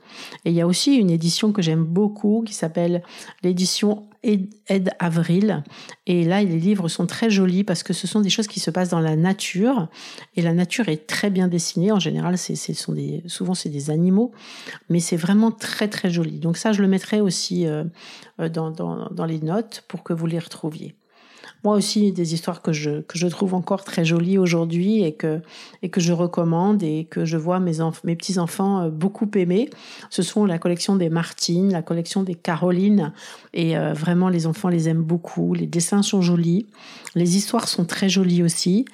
Et 0.45 0.51
il 0.51 0.57
y 0.57 0.61
a 0.61 0.67
aussi 0.67 0.97
une 0.97 1.11
édition 1.11 1.53
que 1.53 1.63
j'aime 1.63 1.85
beaucoup 1.85 2.43
qui 2.45 2.55
s'appelle 2.55 3.05
l'édition 3.45 4.10
Ed 4.23 4.91
Avril. 4.99 5.63
Et 6.07 6.25
là, 6.25 6.43
les 6.43 6.59
livres 6.59 6.89
sont 6.89 7.07
très 7.07 7.31
jolis 7.31 7.65
parce 7.65 7.83
que 7.83 7.93
ce 7.93 8.07
sont 8.07 8.21
des 8.21 8.31
choses 8.31 8.47
qui 8.47 8.61
se 8.61 8.71
passent 8.71 8.91
dans 8.91 9.01
la 9.01 9.17
nature. 9.17 9.89
Et 10.37 10.43
la 10.43 10.53
nature 10.53 10.89
est 10.89 11.07
très 11.07 11.31
bien 11.31 11.49
dessinée. 11.49 11.93
En 11.93 12.01
général, 12.01 12.37
c'est, 12.37 12.55
ce 12.55 12.75
sont 12.75 12.93
des, 12.93 13.23
souvent, 13.27 13.55
c'est 13.55 13.71
des 13.71 13.91
animaux. 13.91 14.33
Mais 14.89 15.01
c'est 15.01 15.17
vraiment 15.17 15.51
très, 15.51 15.89
très 15.89 16.11
joli. 16.11 16.39
Donc 16.39 16.57
ça, 16.57 16.73
je 16.73 16.83
le 16.83 16.89
mettrai 16.89 17.21
aussi 17.21 17.67
euh, 17.67 17.85
dans, 18.39 18.71
dans, 18.71 19.09
dans 19.11 19.25
les 19.25 19.41
notes 19.41 19.85
pour 19.89 20.03
que 20.03 20.13
vous 20.13 20.27
les 20.27 20.39
retrouviez. 20.39 20.95
Moi 21.65 21.77
aussi 21.77 22.13
des 22.13 22.35
histoires 22.35 22.63
que 22.63 22.73
je 22.73 23.01
que 23.03 23.19
je 23.19 23.27
trouve 23.27 23.55
encore 23.55 23.85
très 23.85 24.05
jolies 24.05 24.39
aujourd'hui 24.39 25.03
et 25.03 25.13
que 25.13 25.41
et 25.83 25.89
que 25.91 26.01
je 26.01 26.13
recommande 26.13 26.83
et 26.83 27.07
que 27.11 27.25
je 27.25 27.37
vois 27.37 27.61
mes 27.61 27.79
mes 28.05 28.17
petits 28.17 28.39
enfants 28.39 28.83
euh, 28.83 28.91
beaucoup 28.91 29.29
aimer. 29.35 29.69
Ce 30.09 30.23
sont 30.23 30.47
la 30.47 30.59
collection 30.59 30.97
des 30.97 31.11
Martines, 31.11 31.73
la 31.73 31.83
collection 31.83 32.23
des 32.23 32.35
Carolines 32.35 33.13
et 33.53 33.77
euh, 33.77 33.93
vraiment 33.93 34.29
les 34.29 34.47
enfants 34.47 34.69
les 34.69 34.89
aiment 34.89 35.03
beaucoup. 35.03 35.55
Les 35.55 35.67
dessins 35.67 36.03
sont 36.03 36.23
jolis, 36.23 36.67
les 37.15 37.37
histoires 37.37 37.69
sont 37.69 37.85
très 37.85 38.09
jolies 38.09 38.43
aussi 38.43 38.85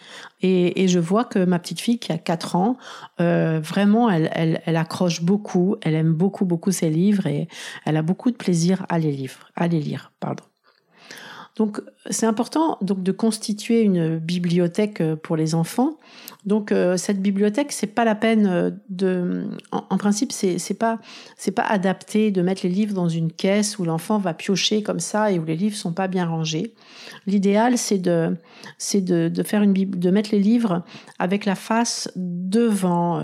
et, 0.42 0.82
et 0.82 0.88
je 0.88 0.98
vois 0.98 1.24
que 1.24 1.44
ma 1.44 1.58
petite 1.58 1.80
fille 1.80 1.98
qui 1.98 2.12
a 2.12 2.18
4 2.18 2.56
ans 2.56 2.76
euh, 3.20 3.60
vraiment 3.62 4.10
elle, 4.10 4.30
elle 4.32 4.62
elle 4.66 4.76
accroche 4.76 5.22
beaucoup, 5.22 5.76
elle 5.82 5.94
aime 5.94 6.12
beaucoup 6.12 6.44
beaucoup 6.44 6.72
ses 6.72 6.90
livres 6.90 7.26
et 7.26 7.48
elle 7.84 7.96
a 7.96 8.02
beaucoup 8.02 8.30
de 8.30 8.36
plaisir 8.36 8.84
à 8.88 8.98
les 8.98 9.12
lire, 9.12 9.50
à 9.54 9.68
les 9.68 9.80
lire, 9.80 10.12
pardon. 10.20 10.44
Donc 11.56 11.80
c'est 12.10 12.26
important 12.26 12.76
donc 12.82 13.02
de 13.02 13.12
constituer 13.12 13.80
une 13.80 14.18
bibliothèque 14.18 15.00
euh, 15.00 15.16
pour 15.16 15.36
les 15.36 15.54
enfants. 15.54 15.96
Donc 16.44 16.70
euh, 16.70 16.98
cette 16.98 17.22
bibliothèque 17.22 17.72
c'est 17.72 17.86
pas 17.86 18.04
la 18.04 18.14
peine 18.14 18.46
euh, 18.46 18.70
de 18.90 19.44
en, 19.72 19.96
principe 19.96 20.32
c'est 20.32 20.58
c'est 20.58 20.74
pas 20.74 20.98
c'est 21.38 21.52
pas 21.52 21.62
adapté 21.62 22.30
de 22.30 22.42
mettre 22.42 22.60
les 22.62 22.68
livres 22.68 22.94
dans 22.94 23.08
une 23.08 23.32
caisse 23.32 23.78
où 23.78 23.86
l'enfant 23.86 24.18
va 24.18 24.34
piocher 24.34 24.82
comme 24.82 25.00
ça 25.00 25.32
et 25.32 25.38
où 25.38 25.44
les 25.46 25.56
livres 25.56 25.76
sont 25.76 25.94
pas 25.94 26.08
bien 26.08 26.26
rangés. 26.26 26.74
L'idéal 27.26 27.78
c'est 27.78 27.98
de 27.98 28.36
c'est 28.76 29.00
de, 29.00 29.28
de 29.28 29.42
faire 29.42 29.62
une 29.62 29.72
de 29.72 30.10
mettre 30.10 30.30
les 30.32 30.40
livres 30.40 30.84
avec 31.18 31.46
la 31.46 31.54
face 31.54 32.10
devant 32.16 33.22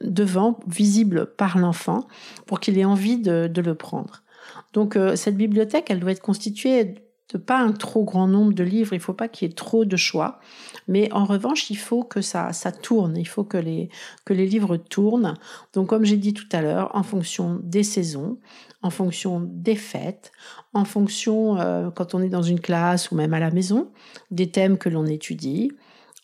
devant 0.00 0.58
visible 0.66 1.26
par 1.36 1.56
l'enfant 1.56 2.08
pour 2.46 2.58
qu'il 2.58 2.78
ait 2.78 2.84
envie 2.84 3.18
de, 3.18 3.46
de 3.46 3.62
le 3.62 3.76
prendre. 3.76 4.24
Donc 4.72 4.98
cette 5.14 5.36
bibliothèque 5.36 5.86
elle 5.88 6.00
doit 6.00 6.10
être 6.10 6.20
constituée 6.20 6.94
pas 7.38 7.58
un 7.58 7.72
trop 7.72 8.04
grand 8.04 8.26
nombre 8.26 8.52
de 8.52 8.62
livres, 8.64 8.94
il 8.94 9.00
faut 9.00 9.12
pas 9.14 9.28
qu'il 9.28 9.48
y 9.48 9.50
ait 9.50 9.54
trop 9.54 9.84
de 9.84 9.96
choix, 9.96 10.40
mais 10.88 11.12
en 11.12 11.24
revanche, 11.24 11.70
il 11.70 11.76
faut 11.76 12.02
que 12.02 12.20
ça 12.20 12.52
ça 12.52 12.72
tourne, 12.72 13.16
il 13.16 13.26
faut 13.28 13.44
que 13.44 13.56
les 13.56 13.88
que 14.24 14.34
les 14.34 14.46
livres 14.46 14.76
tournent. 14.76 15.34
Donc 15.72 15.88
comme 15.88 16.04
j'ai 16.04 16.16
dit 16.16 16.34
tout 16.34 16.48
à 16.52 16.62
l'heure, 16.62 16.90
en 16.94 17.02
fonction 17.02 17.60
des 17.62 17.82
saisons, 17.82 18.38
en 18.82 18.90
fonction 18.90 19.40
des 19.40 19.76
fêtes, 19.76 20.32
en 20.74 20.84
fonction 20.84 21.58
euh, 21.58 21.90
quand 21.90 22.14
on 22.14 22.22
est 22.22 22.28
dans 22.28 22.42
une 22.42 22.60
classe 22.60 23.10
ou 23.10 23.14
même 23.14 23.34
à 23.34 23.40
la 23.40 23.50
maison, 23.50 23.90
des 24.30 24.50
thèmes 24.50 24.78
que 24.78 24.88
l'on 24.88 25.06
étudie, 25.06 25.72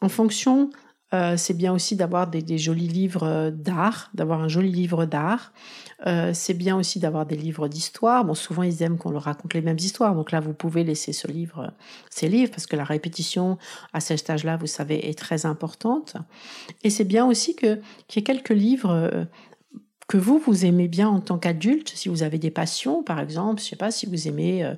en 0.01 0.09
fonction 0.09 0.71
euh, 1.17 1.37
c'est 1.37 1.55
bien 1.55 1.73
aussi 1.73 1.97
d'avoir 1.97 2.27
des, 2.27 2.59
jolis 2.59 2.89
livres 2.89 3.25
euh, 3.25 3.51
d'art, 3.51 4.11
d'avoir 4.15 4.41
un 4.43 4.49
joli 4.49 4.71
livre 4.71 5.07
d'art. 5.07 5.53
Euh, 6.07 6.33
c'est 6.35 6.55
bien 6.55 6.77
aussi 6.77 6.99
d'avoir 6.99 7.25
des 7.25 7.37
livres 7.37 7.69
d'histoire. 7.69 8.25
Bon, 8.25 8.35
souvent 8.35 8.63
ils 8.63 8.83
aiment 8.83 8.99
qu'on 8.99 9.11
leur 9.11 9.23
raconte 9.23 9.55
les 9.55 9.63
mêmes 9.63 9.79
histoires, 9.79 10.15
donc 10.15 10.31
là 10.31 10.41
vous 10.41 10.53
pouvez 10.53 10.85
laisser 10.85 11.15
ce 11.15 11.27
livre, 11.27 11.73
ces 12.11 12.29
livres, 12.29 12.51
parce 12.51 12.67
que 12.67 12.77
la 12.77 12.85
répétition 12.85 13.57
à 13.95 14.01
cet 14.01 14.29
âge-là, 14.29 14.59
vous 14.59 14.67
savez, 14.67 15.09
est 15.09 15.19
très 15.19 15.47
importante. 15.47 16.17
Et 16.85 16.91
c'est 16.91 17.05
bien 17.05 17.25
aussi 17.25 17.57
qu'il 17.57 17.81
y 18.15 18.19
ait 18.19 18.23
quelques 18.23 18.51
livres 18.51 19.27
que 20.09 20.17
vous, 20.17 20.39
vous 20.39 20.65
aimez 20.65 20.87
bien 20.87 21.09
en 21.09 21.21
tant 21.21 21.37
qu'adulte, 21.37 21.91
si 21.95 22.09
vous 22.09 22.23
avez 22.23 22.39
des 22.39 22.53
passions, 22.53 23.03
par 23.03 23.19
exemple, 23.19 23.61
je 23.61 23.67
sais 23.67 23.77
pas, 23.77 23.91
si 23.91 24.07
vous 24.07 24.29
aimez 24.29 24.65
euh, 24.65 24.75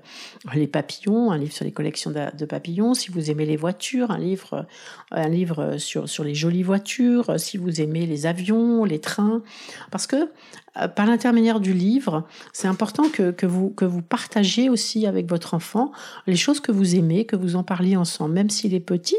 les 0.54 0.66
papillons, 0.66 1.30
un 1.30 1.36
livre 1.36 1.52
sur 1.52 1.66
les 1.66 1.72
collections 1.72 2.10
de, 2.10 2.44
papillons, 2.46 2.94
si 2.94 3.10
vous 3.10 3.30
aimez 3.30 3.44
les 3.44 3.56
voitures, 3.56 4.10
un 4.10 4.18
livre, 4.18 4.66
euh, 5.12 5.16
un 5.22 5.28
livre 5.28 5.76
sur, 5.76 6.08
sur 6.08 6.24
les 6.24 6.34
jolies 6.34 6.62
voitures, 6.62 7.38
si 7.38 7.58
vous 7.58 7.82
aimez 7.82 8.06
les 8.06 8.24
avions, 8.24 8.84
les 8.84 9.00
trains, 9.00 9.42
parce 9.90 10.06
que 10.06 10.30
euh, 10.78 10.88
par 10.88 11.04
l'intermédiaire 11.04 11.60
du 11.60 11.74
livre, 11.74 12.26
c'est 12.54 12.68
important 12.68 13.10
que, 13.10 13.30
que, 13.30 13.44
vous, 13.44 13.68
que 13.68 13.84
vous 13.84 14.02
partagiez 14.02 14.70
aussi 14.70 15.06
avec 15.06 15.28
votre 15.28 15.52
enfant 15.52 15.92
les 16.26 16.36
choses 16.36 16.60
que 16.60 16.72
vous 16.72 16.96
aimez, 16.96 17.26
que 17.26 17.36
vous 17.36 17.54
en 17.54 17.64
parliez 17.64 17.96
ensemble, 17.96 18.32
même 18.32 18.48
s'il 18.48 18.72
est 18.72 18.80
petit, 18.80 19.18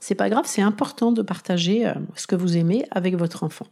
c'est 0.00 0.14
pas 0.14 0.30
grave, 0.30 0.44
c'est 0.46 0.62
important 0.62 1.12
de 1.12 1.20
partager 1.20 1.92
ce 2.16 2.26
que 2.26 2.36
vous 2.36 2.56
aimez 2.56 2.86
avec 2.90 3.16
votre 3.16 3.44
enfant. 3.44 3.66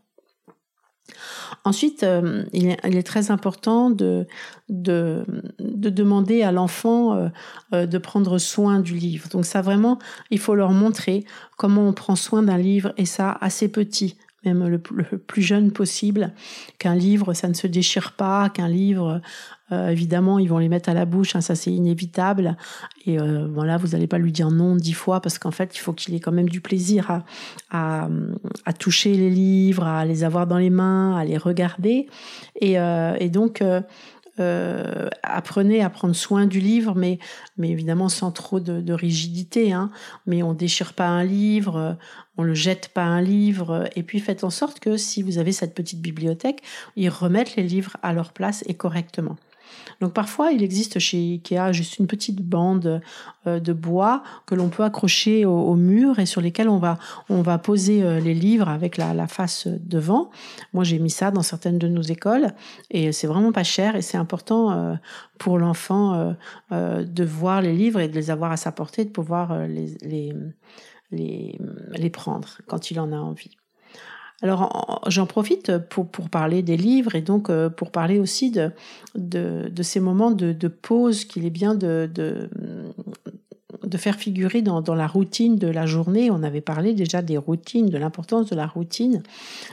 Ensuite, 1.65 2.03
euh, 2.03 2.45
il, 2.53 2.69
est, 2.69 3.03
très 3.03 3.31
important 3.31 3.91
de, 3.91 4.27
de, 4.69 5.25
demander 5.59 6.43
à 6.43 6.53
l'enfant 6.53 7.15
euh, 7.15 7.29
euh, 7.75 7.87
de 7.87 7.99
prendre 7.99 8.39
soin 8.39 8.81
du 8.81 8.95
livre. 8.95 9.29
Donc 9.29 9.45
ça 9.45 9.63
vraiment, 9.63 9.99
il 10.31 10.39
faut 10.39 10.55
leur 10.55 10.73
montrer 10.73 11.25
comment 11.57 11.87
on 11.87 11.93
prend 11.93 12.17
soin 12.17 12.43
d'un 12.43 12.59
livre 12.59 12.93
et 12.97 13.07
ça 13.07 13.37
assez 13.41 13.69
petit 13.69 14.17
même 14.45 14.69
le, 14.69 14.79
plus 14.79 15.43
jeune 15.43 15.73
possible, 15.73 16.33
qu'un 16.79 16.95
livre, 16.95 17.35
ça 17.35 17.49
ne 17.49 17.55
se 17.55 17.67
déchire 17.67 18.13
pas, 18.13 18.49
qu'un 18.49 18.69
livre, 18.69 19.21
euh, 19.73 19.89
évidemment, 19.89 20.39
ils 20.39 20.49
vont 20.49 20.59
les 20.59 20.69
mettre 20.69 20.89
à 20.89 20.95
la 20.95 21.05
bouche, 21.05 21.37
hein, 21.37 21.41
ça 21.41 21.55
c'est 21.55 21.73
inévitable. 21.73 22.57
Et 23.07 23.19
euh, 23.19 23.47
voilà, 23.53 23.77
vous 23.77 23.89
n'allez 23.89 24.07
pas 24.07 24.19
lui 24.19 24.33
dire 24.33 24.51
non 24.51 24.77
dix 24.77 24.95
fois 24.95 25.21
parce 25.21 25.39
qu'en 25.39 25.51
fait, 25.51 25.77
il 25.77 25.79
faut 25.79 25.93
qu'il 25.93 26.15
ait 26.15 26.21
quand 26.21 26.33
même 26.33 26.49
du 26.49 26.61
plaisir 26.61 27.11
à, 27.11 27.25
à, 27.71 28.09
à, 28.65 28.73
toucher 28.73 29.15
les 29.15 29.31
livres, 29.31 29.85
à 29.85 30.05
les 30.05 30.25
avoir 30.25 30.47
dans 30.47 30.59
les 30.59 30.71
mains, 30.71 31.17
à 31.17 31.25
les 31.25 31.37
regarder. 31.37 32.07
Et, 32.61 32.79
euh, 32.79 33.17
et 33.21 33.29
donc, 33.29 33.63
euh, 34.41 35.09
apprenez 35.23 35.83
à 35.83 35.91
prendre 35.91 36.15
soin 36.15 36.47
du 36.47 36.61
livre, 36.61 36.95
mais, 36.95 37.19
mais 37.57 37.71
évidemment 37.71 38.09
sans 38.09 38.31
trop 38.31 38.61
de, 38.61 38.81
de 38.81 38.93
rigidité. 38.93 39.73
Hein. 39.73 39.91
Mais 40.27 40.43
on 40.43 40.55
déchire 40.55 40.95
pas 40.95 41.09
un 41.09 41.25
livre, 41.25 41.97
on 42.37 42.43
le 42.43 42.55
jette 42.55 42.89
pas 42.89 43.05
un 43.05 43.21
livre. 43.21 43.89
Et 43.97 44.03
puis 44.03 44.21
faites 44.21 44.45
en 44.45 44.51
sorte 44.51 44.81
que 44.81 44.97
si 44.97 45.23
vous 45.23 45.39
avez 45.39 45.53
cette 45.53 45.75
petite 45.75 46.01
bibliothèque, 46.01 46.63
ils 46.97 47.11
remettent 47.11 47.57
les 47.57 47.65
livres 47.65 47.97
à 48.03 48.13
leur 48.13 48.33
place 48.33 48.65
et 48.67 48.75
correctement. 48.75 49.37
Donc 50.01 50.13
parfois, 50.13 50.53
il 50.53 50.63
existe 50.63 50.99
chez 50.99 51.19
Ikea 51.19 51.73
juste 51.73 51.99
une 51.99 52.07
petite 52.07 52.43
bande 52.43 53.01
euh, 53.47 53.61
de 53.61 53.73
bois 53.73 54.23
que 54.47 54.55
l'on 54.55 54.69
peut 54.69 54.85
accrocher 54.85 55.45
au, 55.45 55.75
mur 55.75 56.19
et 56.19 56.27
sur 56.27 56.41
lesquels 56.41 56.69
on 56.69 56.79
va, 56.79 56.99
on 57.29 57.43
va 57.43 57.59
poser 57.59 58.03
euh, 58.03 58.21
les 58.21 58.35
livres 58.35 58.69
avec 58.69 58.97
la, 58.97 59.15
la 59.15 59.27
face 59.27 59.67
devant. 59.67 60.31
Moi, 60.73 60.85
j'ai 60.85 60.99
mis 60.99 61.11
ça 61.11 61.31
dans 61.31 61.43
certaines 61.43 61.79
de 61.79 61.89
nos 61.89 62.03
écoles 62.03 62.53
et 62.91 63.13
c'est 63.13 63.27
vraiment 63.27 63.53
pas 63.53 63.65
cher 63.65 63.97
et 63.97 64.03
c'est 64.03 64.19
important 64.19 64.71
euh, 64.73 64.95
pour 65.39 65.59
l'enfant 65.59 66.35
de 66.71 67.25
voir 67.25 67.63
les 67.63 67.73
livres 67.73 68.01
et 68.01 68.09
de 68.09 68.15
les 68.15 68.31
avoir 68.31 68.51
à 68.51 68.57
sa 68.57 68.73
portée, 68.73 69.05
de 69.05 69.11
pouvoir 69.11 69.69
les, 69.69 69.97
les, 70.03 70.33
les, 71.13 71.61
les 71.93 72.11
prendre 72.11 72.59
quand 72.67 72.91
il 72.91 72.99
en 72.99 73.13
a 73.13 73.17
envie. 73.17 73.57
Alors 74.41 75.03
j'en 75.09 75.27
profite 75.27 75.79
pour, 75.79 76.07
pour 76.07 76.29
parler 76.29 76.63
des 76.63 76.77
livres 76.77 77.17
et 77.17 77.23
donc 77.23 77.51
euh, 77.51 77.69
pour 77.69 77.91
parler 77.91 78.21
aussi 78.21 78.51
de, 78.51 78.71
de, 79.17 79.69
de 79.69 79.83
ces 79.83 79.99
moments 79.99 80.31
de, 80.31 80.53
de 80.53 80.69
pause 80.69 81.25
qu'il 81.25 81.45
est 81.45 81.51
bien 81.51 81.75
de, 81.75 82.09
de, 82.15 82.49
de 83.83 83.99
faire 83.99 84.15
figurer 84.15 84.63
dans, 84.63 84.81
dans, 84.81 84.95
la 84.95 85.07
routine 85.07 85.57
de 85.57 85.67
la 85.67 85.87
journée. 85.87 86.31
On 86.31 86.43
avait 86.43 86.61
parlé 86.61 86.95
déjà 86.95 87.21
des 87.21 87.37
routines, 87.37 87.91
de 87.91 87.99
l'importance 87.99 88.49
de 88.49 88.57
la 88.57 88.67
routine. 88.67 89.23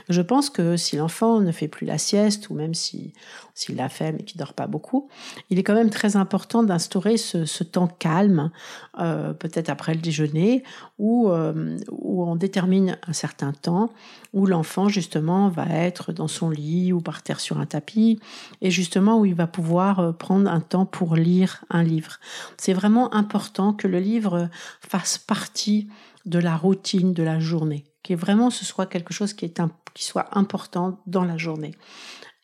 Je 0.08 0.20
pense 0.20 0.50
que 0.50 0.76
si 0.76 0.96
l'enfant 0.96 1.40
ne 1.40 1.52
fait 1.52 1.68
plus 1.68 1.86
la 1.86 1.98
sieste, 1.98 2.50
ou 2.50 2.54
même 2.54 2.74
si 2.74 3.12
s'il 3.56 3.76
l'a 3.76 3.88
fait 3.88 4.12
mais 4.12 4.22
qu'il 4.22 4.38
dort 4.38 4.52
pas 4.52 4.66
beaucoup, 4.66 5.08
il 5.48 5.58
est 5.58 5.62
quand 5.62 5.74
même 5.74 5.88
très 5.88 6.14
important 6.14 6.62
d'instaurer 6.62 7.16
ce, 7.16 7.64
temps 7.64 7.88
calme, 7.88 8.50
euh, 8.98 9.32
peut-être 9.32 9.70
après 9.70 9.94
le 9.94 10.00
déjeuner, 10.00 10.62
où, 10.98 11.30
euh, 11.30 11.78
où 11.90 12.22
on 12.22 12.36
détermine 12.36 12.98
un 13.08 13.14
certain 13.14 13.52
temps, 13.52 13.90
où 14.34 14.44
l'enfant 14.44 14.88
justement 14.90 15.48
va 15.48 15.66
être 15.70 16.12
dans 16.12 16.28
son 16.28 16.50
lit 16.50 16.92
ou 16.92 17.00
par 17.00 17.22
terre 17.22 17.40
sur 17.40 17.58
un 17.58 17.64
tapis, 17.64 18.20
et 18.60 18.70
justement 18.70 19.18
où 19.18 19.24
il 19.24 19.34
va 19.34 19.46
pouvoir 19.46 20.00
euh, 20.00 20.12
prendre 20.12 20.50
un 20.50 20.60
temps 20.60 20.84
pour 20.84 21.16
lire 21.16 21.64
un 21.70 21.82
livre. 21.82 22.20
C'est 22.58 22.74
vraiment 22.74 23.12
important 23.14 23.72
que 23.72 23.88
le 23.88 24.00
livre 24.00 24.50
fasse 24.80 25.16
partie 25.16 25.88
de 26.26 26.38
la 26.38 26.56
routine 26.56 27.14
de 27.14 27.22
la 27.22 27.40
journée, 27.40 27.84
que 28.04 28.12
vraiment 28.12 28.50
ce 28.50 28.66
soit 28.66 28.84
quelque 28.84 29.14
chose 29.14 29.32
qui, 29.32 29.46
est 29.46 29.62
qui 29.94 30.04
soit 30.04 30.28
important 30.36 31.00
dans 31.06 31.24
la 31.24 31.38
journée. 31.38 31.72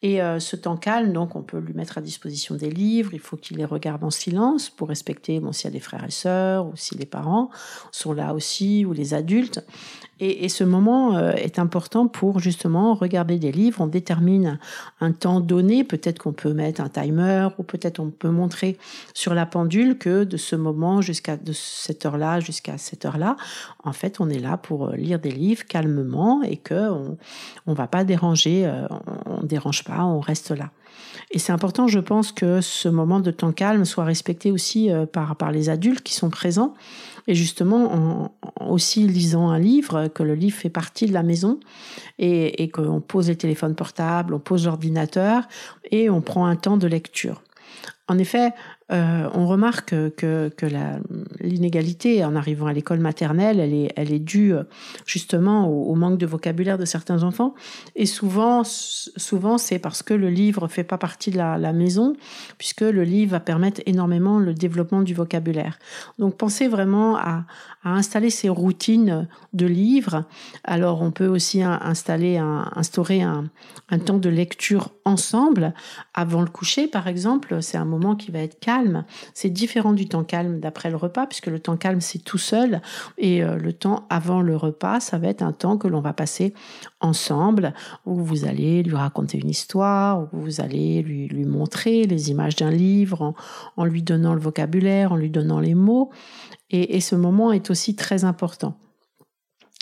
Et 0.05 0.21
euh, 0.21 0.41
ce 0.41 0.57
temps 0.57 0.77
calme, 0.77 1.13
donc, 1.13 1.37
on 1.37 1.43
peut 1.43 1.61
lui 1.61 1.75
mettre 1.75 1.97
à 1.97 2.01
disposition 2.01 2.57
des 2.57 2.71
livres. 2.71 3.11
Il 3.15 3.21
faut 3.21 3.37
qu'il 3.37 3.59
les 3.59 3.65
regarde 3.65 4.03
en 4.03 4.11
silence 4.11 4.69
pour 4.69 4.89
respecter, 4.89 5.39
bon, 5.39 5.53
s'il 5.53 5.67
y 5.67 5.69
a 5.69 5.71
des 5.71 5.81
frères 5.81 6.05
et 6.05 6.11
sœurs 6.11 6.67
ou 6.67 6.73
si 6.75 6.97
les 6.97 7.07
parents 7.07 7.51
sont 7.93 8.13
là 8.13 8.35
aussi 8.35 8.85
ou 8.85 8.93
les 8.93 9.15
adultes. 9.15 9.65
Et, 10.25 10.49
ce 10.49 10.63
moment 10.63 11.17
euh, 11.17 11.33
est 11.33 11.59
important 11.59 12.07
pour 12.07 12.39
justement 12.39 12.95
regarder 12.95 13.39
des 13.39 13.51
livres. 13.51 13.81
On 13.81 13.89
détermine 13.89 14.59
un 15.01 15.11
temps 15.11 15.41
donné. 15.41 15.83
Peut-être 15.83 16.21
qu'on 16.21 16.33
peut 16.33 16.53
mettre 16.53 16.81
un 16.81 16.89
timer 16.89 17.49
ou 17.59 17.65
peut-être 17.65 17.99
on 17.99 18.11
peut 18.11 18.31
montrer 18.31 18.79
sur 19.15 19.35
la 19.35 19.47
pendule 19.47 19.99
que 19.99 20.23
de 20.23 20.37
ce 20.37 20.55
moment 20.55 21.01
jusqu'à 21.01 21.37
de 21.37 21.53
cette 21.53 22.07
heure-là 22.07 22.39
jusqu'à 22.39 22.79
cette 22.79 23.05
heure-là, 23.05 23.37
en 23.83 23.93
fait, 23.93 24.21
on 24.21 24.29
est 24.29 24.39
là 24.39 24.57
pour 24.57 24.91
euh, 24.91 24.97
lire 24.97 25.19
des 25.19 25.33
livres 25.33 25.65
calmement 25.65 26.43
et 26.43 26.57
que 26.57 26.91
on, 26.91 27.17
on 27.67 27.75
va 27.75 27.89
pas 27.89 28.05
déranger, 28.05 28.71
on, 28.91 29.39
on 29.39 29.43
dérange 29.43 29.83
pas 29.83 29.92
on 30.01 30.21
reste 30.21 30.51
là. 30.51 30.71
Et 31.31 31.39
c'est 31.39 31.53
important, 31.53 31.89
je 31.89 31.99
pense, 31.99 32.33
que 32.33 32.61
ce 32.61 32.89
moment 32.89 33.21
de 33.21 33.31
temps 33.31 33.53
calme 33.53 33.85
soit 33.85 34.05
respecté 34.05 34.51
aussi 34.51 34.91
euh, 34.91 35.07
par, 35.07 35.37
par 35.37 35.51
les 35.51 35.71
adultes 35.71 36.03
qui 36.03 36.15
sont 36.15 36.31
présents. 36.31 36.75
Et 37.27 37.35
justement, 37.35 37.93
en, 37.95 38.33
aussi 38.67 39.07
lisant 39.07 39.49
un 39.51 39.59
livre, 39.59 40.09
que 40.09 40.23
le 40.23 40.35
livre 40.35 40.57
fait 40.57 40.71
partie 40.71 41.07
de 41.07 41.13
la 41.13 41.23
maison 41.23 41.61
et, 42.19 42.63
et 42.63 42.69
qu'on 42.69 43.01
pose 43.01 43.29
les 43.29 43.37
téléphones 43.37 43.75
portables, 43.75 44.35
on 44.35 44.41
pose 44.41 44.67
l'ordinateur 44.67 45.45
et 45.91 46.11
on 46.11 46.21
prend 46.21 46.47
un 46.47 46.57
temps 46.57 46.77
de 46.77 46.87
lecture. 46.87 47.43
En 48.09 48.19
effet, 48.19 48.51
euh, 48.93 49.29
on 49.33 49.47
remarque 49.47 49.95
que, 50.17 50.51
l'inégalité 51.41 52.25
en 52.25 52.37
arrivant 52.37 52.67
à 52.67 52.73
l'école 52.73 53.01
maternelle, 53.01 53.59
elle 53.61 54.13
est, 54.13 54.19
due 54.19 54.55
justement 55.07 55.69
au, 55.69 55.95
manque 55.95 56.19
de 56.19 56.27
vocabulaire 56.27 56.79
de 56.79 56.85
certains 56.85 57.23
enfants. 57.23 57.55
Et 57.97 58.07
souvent, 58.07 58.63
c'est 58.65 59.79
parce 59.79 60.03
que 60.03 60.15
le 60.15 60.29
livre 60.29 60.69
fait 60.69 60.85
pas 60.85 60.99
partie 60.99 61.31
de 61.31 61.39
la, 61.39 61.73
maison, 61.73 62.15
puisque 62.59 62.83
le 62.83 63.03
livre 63.03 63.33
va 63.33 63.41
permettre 63.41 63.81
énormément 63.87 64.39
le 64.39 64.53
développement 64.53 65.03
du 65.03 65.15
vocabulaire. 65.15 65.79
Donc 66.19 66.37
pensez 66.37 66.69
vraiment 66.69 67.17
à, 67.17 67.45
installer 67.85 68.31
ces 68.31 68.49
routines 68.49 69.27
de 69.55 69.67
livres. 69.67 70.25
Alors 70.65 71.03
on 71.03 71.11
peut 71.11 71.27
aussi 71.27 71.63
installer, 71.63 72.37
instaurer 72.39 73.23
un, 73.23 73.51
un 73.89 73.99
temps 73.99 74.19
de 74.19 74.29
lecture 74.29 74.91
ensemble 75.05 75.75
avant 76.15 76.43
le 76.43 76.49
coucher, 76.49 76.87
par 76.87 77.09
exemple. 77.09 77.63
C'est 77.63 77.79
un 77.79 77.85
moment 77.85 78.17
qui 78.17 78.31
va 78.31 78.41
être 78.41 78.61
calme. 78.61 78.82
C'est 79.35 79.51
différent 79.51 79.93
du 79.93 80.09
temps 80.09 80.25
calme 80.25 80.61
d'après 80.61 80.91
le 80.91 80.97
repas, 80.97 81.27
puisque 81.27 81.47
le 81.47 81.59
temps 81.59 81.77
calme 81.77 82.01
c'est 82.01 82.19
tout 82.19 82.39
seul, 82.39 82.81
et 83.19 83.43
euh, 83.43 83.57
le 83.57 83.73
temps 83.73 84.07
avant 84.11 84.41
le 84.41 84.57
repas, 84.57 85.01
ça 85.01 85.19
va 85.19 85.29
être 85.29 85.43
un 85.43 85.53
temps 85.53 85.77
que 85.77 85.89
l'on 85.89 86.01
va 86.01 86.13
passer 86.13 86.55
ensemble, 87.01 87.75
où 88.07 88.17
vous 88.23 88.45
allez 88.45 88.83
lui 88.83 88.95
raconter 88.95 89.39
une 89.39 89.51
histoire, 89.51 90.29
où 90.33 90.41
vous 90.41 90.61
allez 90.61 91.03
lui, 91.03 91.45
montrer 91.45 92.07
les 92.07 92.31
images 92.31 92.57
d'un 92.57 92.71
livre, 92.71 93.35
en, 93.77 93.85
lui 93.85 94.03
donnant 94.03 94.35
le 94.35 94.41
vocabulaire, 94.41 95.13
en 95.13 95.17
lui 95.17 95.31
donnant 95.31 95.61
les 95.61 95.75
mots. 95.75 96.11
Et, 96.71 97.01
ce 97.01 97.15
moment 97.15 97.53
est 97.53 97.71
aussi 97.71 97.97
très 97.97 98.25
important. 98.25 98.79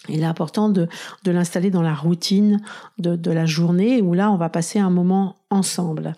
Il 0.09 0.23
est 0.23 0.27
important 0.27 0.69
de, 0.69 0.89
l'installer 1.25 1.71
dans 1.71 1.83
la 1.83 1.95
routine 1.95 2.61
de, 2.99 3.15
de, 3.15 3.31
la 3.31 3.47
journée 3.47 4.01
où 4.01 4.15
là, 4.15 4.33
on 4.33 4.37
va 4.37 4.49
passer 4.49 4.79
un 4.79 4.91
moment 4.91 5.37
ensemble. 5.51 6.15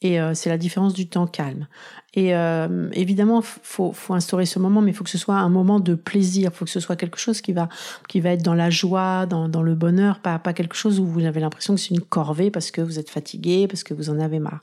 Et 0.00 0.20
euh, 0.20 0.34
c'est 0.34 0.48
la 0.48 0.58
différence 0.58 0.94
du 0.94 1.08
temps 1.08 1.26
calme. 1.26 1.66
Et 2.14 2.34
euh, 2.34 2.88
évidemment, 2.94 3.42
faut, 3.42 3.92
faut 3.92 4.14
instaurer 4.14 4.46
ce 4.46 4.58
moment, 4.58 4.80
mais 4.80 4.92
il 4.92 4.94
faut 4.94 5.04
que 5.04 5.10
ce 5.10 5.18
soit 5.18 5.34
un 5.34 5.50
moment 5.50 5.78
de 5.78 5.94
plaisir. 5.94 6.50
Il 6.52 6.56
faut 6.56 6.64
que 6.64 6.70
ce 6.70 6.80
soit 6.80 6.96
quelque 6.96 7.18
chose 7.18 7.42
qui 7.42 7.52
va, 7.52 7.68
qui 8.08 8.20
va 8.20 8.30
être 8.30 8.42
dans 8.42 8.54
la 8.54 8.70
joie, 8.70 9.26
dans, 9.26 9.62
le 9.62 9.74
bonheur, 9.74 10.20
pas, 10.20 10.38
quelque 10.54 10.74
chose 10.74 11.00
où 11.00 11.06
vous 11.06 11.24
avez 11.26 11.40
l'impression 11.40 11.74
que 11.74 11.80
c'est 11.80 11.94
une 11.94 12.00
corvée 12.00 12.50
parce 12.50 12.70
que 12.70 12.80
vous 12.80 12.98
êtes 12.98 13.10
fatigué, 13.10 13.68
parce 13.68 13.84
que 13.84 13.92
vous 13.92 14.08
en 14.08 14.18
avez 14.20 14.38
marre. 14.38 14.62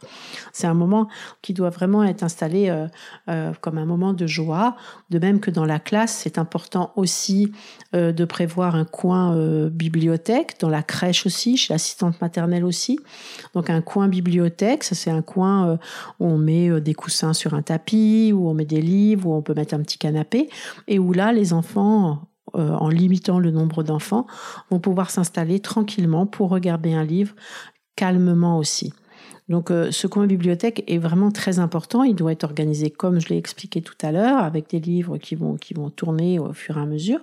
C'est 0.54 0.66
un 0.66 0.74
moment 0.74 1.08
qui 1.44 1.54
doit 1.54 1.70
vraiment 1.70 2.04
être 2.04 2.24
installé 2.24 2.70
euh, 2.70 2.88
euh, 3.30 3.54
comme 3.62 3.78
un 3.78 3.86
moment 3.86 4.14
de 4.14 4.26
joie. 4.26 4.76
De 5.12 5.20
même 5.20 5.40
que 5.40 5.52
dans 5.52 5.66
la 5.66 5.80
classe, 5.80 6.14
c'est 6.24 6.40
important 6.40 6.94
aussi 6.96 7.52
de 7.94 8.26
prévoir 8.26 8.76
un 8.76 8.84
coin 8.84 9.38
bibliothèque, 9.70 10.60
dans 10.60 10.68
la 10.68 10.84
crèche 10.84 11.26
aussi, 11.26 11.56
chez 11.56 11.74
l'assistante 11.74 12.20
maternelle 12.20 12.66
aussi. 12.66 13.00
Donc 13.54 13.70
un 13.70 13.82
coin 13.82 14.10
bibliothèque, 14.10 14.84
ça 14.84 14.96
c'est 14.96 15.12
un 15.12 15.22
coin 15.22 15.78
où 16.20 16.26
on 16.26 16.38
met 16.38 16.82
des 16.82 16.94
coussins 16.94 17.35
sur 17.36 17.54
un 17.54 17.62
tapis, 17.62 18.32
où 18.34 18.50
on 18.50 18.54
met 18.54 18.66
des 18.66 18.82
livres, 18.82 19.28
où 19.28 19.34
on 19.34 19.42
peut 19.42 19.54
mettre 19.54 19.76
un 19.76 19.82
petit 19.82 19.98
canapé, 19.98 20.50
et 20.88 20.98
où 20.98 21.14
là, 21.14 21.32
les 21.32 21.54
enfants, 21.54 22.28
euh, 22.56 22.72
en 22.72 22.90
limitant 22.90 23.40
le 23.40 23.52
nombre 23.52 23.84
d'enfants, 23.84 24.26
vont 24.72 24.80
pouvoir 24.80 25.12
s'installer 25.12 25.60
tranquillement 25.60 26.26
pour 26.26 26.50
regarder 26.50 26.94
un 26.94 27.04
livre 27.04 27.36
calmement 27.96 28.58
aussi. 28.58 28.94
Donc 29.48 29.70
euh, 29.70 29.92
ce 29.92 30.08
coin 30.08 30.26
bibliothèque 30.26 30.84
est 30.88 30.98
vraiment 30.98 31.32
très 31.32 31.60
important. 31.60 32.04
Il 32.04 32.16
doit 32.16 32.32
être 32.32 32.44
organisé 32.44 32.90
comme 32.90 33.20
je 33.20 33.30
l'ai 33.30 33.38
expliqué 33.38 33.82
tout 33.82 33.96
à 34.02 34.12
l'heure, 34.12 34.40
avec 34.40 34.70
des 34.70 34.80
livres 34.80 35.18
qui 35.18 35.36
vont 35.36 35.56
qui 35.56 35.76
vont 35.76 35.92
tourner 35.92 36.40
au 36.40 36.52
fur 36.54 36.78
et 36.78 36.82
à 36.82 36.86
mesure. 36.86 37.20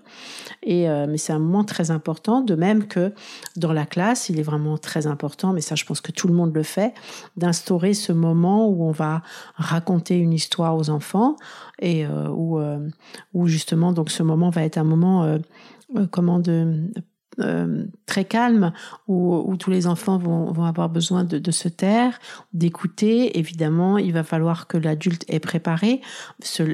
Et 0.62 0.88
euh, 0.88 1.06
mais 1.08 1.18
c'est 1.18 1.32
un 1.32 1.40
moment 1.40 1.64
très 1.64 1.90
important. 1.90 2.40
De 2.40 2.54
même 2.54 2.86
que 2.86 3.12
dans 3.56 3.72
la 3.72 3.86
classe, 3.86 4.28
il 4.28 4.38
est 4.38 4.44
vraiment 4.44 4.78
très 4.78 5.08
important. 5.08 5.52
Mais 5.52 5.60
ça, 5.60 5.74
je 5.74 5.84
pense 5.84 6.00
que 6.00 6.12
tout 6.12 6.28
le 6.28 6.34
monde 6.34 6.54
le 6.54 6.62
fait, 6.62 6.94
d'instaurer 7.36 7.92
ce 7.92 8.12
moment 8.12 8.68
où 8.68 8.84
on 8.84 8.92
va 8.92 9.22
raconter 9.56 10.16
une 10.16 10.32
histoire 10.32 10.76
aux 10.76 10.90
enfants 10.90 11.36
et 11.80 12.06
euh, 12.06 12.28
où 12.28 12.60
où 13.34 13.48
justement 13.48 13.92
donc 13.92 14.10
ce 14.10 14.22
moment 14.22 14.50
va 14.50 14.62
être 14.62 14.78
un 14.78 14.84
moment 14.84 15.38
comment 16.10 16.38
de 16.38 16.84
euh, 17.40 17.84
très 18.04 18.24
calme 18.24 18.72
où, 19.08 19.56
tous 19.58 19.70
les 19.70 19.86
enfants 19.86 20.18
vont, 20.18 20.52
avoir 20.64 20.90
besoin 20.90 21.24
de, 21.24 21.50
se 21.50 21.68
taire, 21.68 22.18
d'écouter. 22.52 23.38
Évidemment, 23.38 23.96
il 23.96 24.12
va 24.12 24.22
falloir 24.22 24.66
que 24.66 24.76
l'adulte 24.76 25.24
ait 25.28 25.40
préparé. 25.40 26.02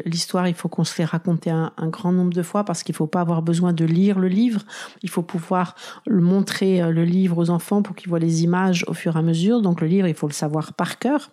L'histoire, 0.05 0.49
il 0.49 0.55
faut 0.55 0.69
qu'on 0.69 0.85
se 0.85 0.99
l'ait 0.99 1.05
raconter 1.05 1.51
un, 1.51 1.73
grand 1.89 2.13
nombre 2.13 2.33
de 2.33 2.43
fois 2.43 2.65
parce 2.65 2.83
qu'il 2.83 2.95
faut 2.95 3.07
pas 3.07 3.21
avoir 3.21 3.43
besoin 3.43 3.73
de 3.73 3.85
lire 3.85 4.19
le 4.19 4.29
livre. 4.29 4.63
Il 5.03 5.11
faut 5.11 5.23
pouvoir 5.23 5.77
montrer 6.11 6.83
euh, 6.83 6.91
le 6.91 7.05
livre 7.05 7.39
aux 7.39 7.51
enfants 7.51 7.83
pour 7.83 7.95
qu'ils 7.95 8.09
voient 8.09 8.19
les 8.19 8.43
images 8.43 8.85
au 8.89 8.95
fur 8.95 9.17
et 9.17 9.19
à 9.19 9.23
mesure. 9.23 9.63
Donc 9.63 9.81
le 9.81 9.87
livre, 9.87 10.09
il 10.09 10.15
faut 10.15 10.29
le 10.29 10.33
savoir 10.33 10.73
par 10.73 10.99
cœur 10.99 11.31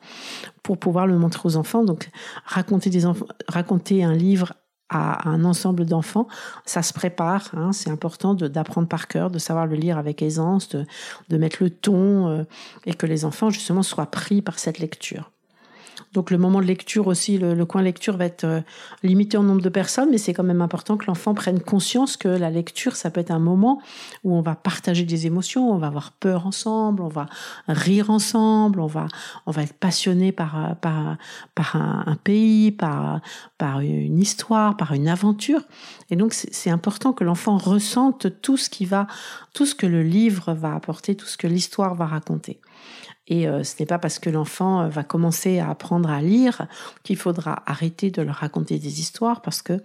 pour 0.61 0.77
pouvoir 0.77 1.07
le 1.07 1.17
montrer 1.17 1.41
aux 1.45 1.57
enfants. 1.57 1.83
Donc 1.83 2.09
raconter 2.45 2.89
des 2.89 3.05
raconter 3.47 4.03
un 4.03 4.13
livre 4.13 4.53
à 4.89 5.27
un 5.27 5.43
ensemble 5.45 5.85
d'enfants, 5.85 6.27
ça 6.65 6.81
se 6.81 6.93
prépare. 6.93 7.49
Hein, 7.53 7.71
c'est 7.71 7.89
important 7.89 8.33
d'apprendre 8.33 8.87
par 8.87 9.07
cœur, 9.07 9.31
de 9.31 9.39
savoir 9.39 9.65
le 9.65 9.75
lire 9.75 9.97
avec 9.97 10.21
aisance, 10.21 10.69
de, 10.69 10.85
de 11.29 11.37
mettre 11.37 11.63
le 11.63 11.69
ton 11.69 12.27
euh, 12.27 12.43
et 12.85 12.93
que 12.93 13.05
les 13.05 13.25
enfants 13.25 13.49
justement 13.49 13.83
soient 13.83 14.11
pris 14.11 14.41
par 14.41 14.59
cette 14.59 14.79
lecture. 14.79 15.31
Donc 16.15 16.31
le 16.31 16.37
moment 16.37 16.61
de 16.61 16.65
lecture 16.65 17.07
aussi, 17.07 17.37
le, 17.37 17.65
coin 17.65 17.81
lecture 17.81 18.15
va 18.15 18.23
être 18.23 18.45
euh, 18.45 18.61
limité 19.03 19.35
en 19.35 19.43
nombre 19.43 19.61
de 19.61 19.67
personnes, 19.67 20.09
mais 20.11 20.17
c'est 20.17 20.33
quand 20.33 20.45
même 20.45 20.61
important 20.61 20.95
que 20.95 21.05
l'enfant 21.07 21.33
prenne 21.33 21.59
conscience 21.59 22.15
que 22.15 22.29
la 22.29 22.49
lecture, 22.49 22.95
ça 22.95 23.11
peut 23.11 23.19
être 23.19 23.31
un 23.31 23.39
moment 23.39 23.81
où 24.23 24.33
on 24.33 24.39
va 24.39 24.55
partager 24.55 25.03
des 25.03 25.27
émotions, 25.27 25.69
on 25.69 25.77
va 25.77 25.87
avoir 25.87 26.13
peur 26.13 26.47
ensemble, 26.47 27.01
on 27.01 27.09
va 27.09 27.25
rire 27.67 28.11
ensemble, 28.11 28.79
on 28.79 28.87
va 28.87 29.07
on 29.45 29.51
va 29.51 29.63
être 29.63 29.73
passionné 29.73 30.31
par 30.31 30.57
euh, 30.57 30.73
par 30.75 31.17
par 31.53 31.75
un, 31.75 32.15
pays, 32.23 32.71
par 32.71 33.19
par 33.57 33.81
une 33.81 34.19
histoire, 34.19 34.77
par 34.77 34.93
une 34.93 35.09
aventure. 35.09 35.63
Et 36.11 36.15
donc 36.15 36.33
c'est 36.33 36.69
important 36.69 37.11
que 37.11 37.25
l'enfant 37.25 37.57
ressente 37.57 38.41
tout 38.41 38.55
ce 38.55 38.69
qui 38.69 38.85
va, 38.85 39.07
tout 39.53 39.65
ce 39.65 39.75
que 39.75 39.85
le 39.85 40.01
livre 40.01 40.53
va 40.53 40.75
apporter, 40.75 41.15
tout 41.15 41.25
ce 41.25 41.35
que 41.35 41.47
l'histoire 41.47 41.93
va 41.93 42.05
raconter. 42.05 42.61
Et 43.27 43.47
euh, 43.47 43.63
ce 43.63 43.75
n'est 43.79 43.87
pas 43.87 43.97
parce 43.97 44.19
que 44.19 44.29
l'enfant 44.29 44.81
euh, 44.81 44.87
va 44.87 45.03
commencer 45.03 45.59
à 45.59 45.69
apprendre 45.69 46.09
à 46.09 46.21
lire 46.21 46.67
qu'il 47.03 47.17
faudra 47.17 47.63
arrêter 47.65 48.11
de 48.11 48.21
leur 48.21 48.35
raconter 48.35 48.77
des 48.77 48.99
histoires 48.99 49.41
parce 49.41 49.63
que 49.63 49.81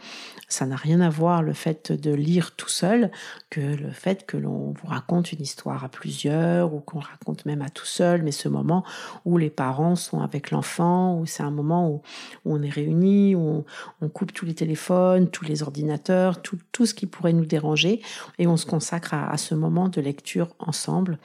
ça 0.49 0.67
n'a 0.67 0.77
rien 0.77 1.01
à 1.01 1.09
voir 1.09 1.43
le 1.43 1.55
fait 1.55 1.93
de 1.93 2.13
lire 2.13 2.55
tout 2.55 2.69
seul 2.69 3.11
que 3.49 3.61
le 3.61 3.91
fait 3.93 4.27
que 4.27 4.37
l'on 4.37 4.73
vous 4.73 4.87
raconte 4.87 5.33
une 5.33 5.41
histoire 5.41 5.85
à 5.85 5.89
plusieurs 5.89 6.75
ou 6.75 6.81
qu'on 6.81 6.99
raconte 6.99 7.47
même 7.47 7.63
à 7.63 7.71
tout 7.71 7.87
seul, 7.87 8.23
mais 8.23 8.33
ce 8.33 8.49
moment 8.49 8.85
où 9.25 9.39
les 9.39 9.51
parents 9.51 9.97
sont 9.97 10.21
avec 10.21 10.51
l'enfant, 10.51 11.19
où 11.19 11.25
c'est 11.25 11.43
un 11.43 11.51
moment 11.51 11.89
où, 11.89 12.03
on 12.45 12.63
est 12.63 12.69
réunis, 12.69 13.35
où 13.35 13.65
on, 14.01 14.09
coupe 14.09 14.33
tous 14.33 14.45
les 14.45 14.55
téléphones, 14.55 15.29
tous 15.31 15.45
les 15.45 15.63
ordinateurs, 15.63 16.43
tout, 16.43 16.59
ce 16.85 16.95
qui 16.95 17.07
pourrait 17.07 17.33
nous 17.33 17.45
déranger 17.45 18.03
et 18.39 18.47
on 18.47 18.57
se 18.57 18.67
consacre 18.67 19.15
à, 19.15 19.37
ce 19.37 19.55
moment 19.55 19.89
de 19.89 20.01
lecture 20.01 20.49
ensemble. 20.59 21.19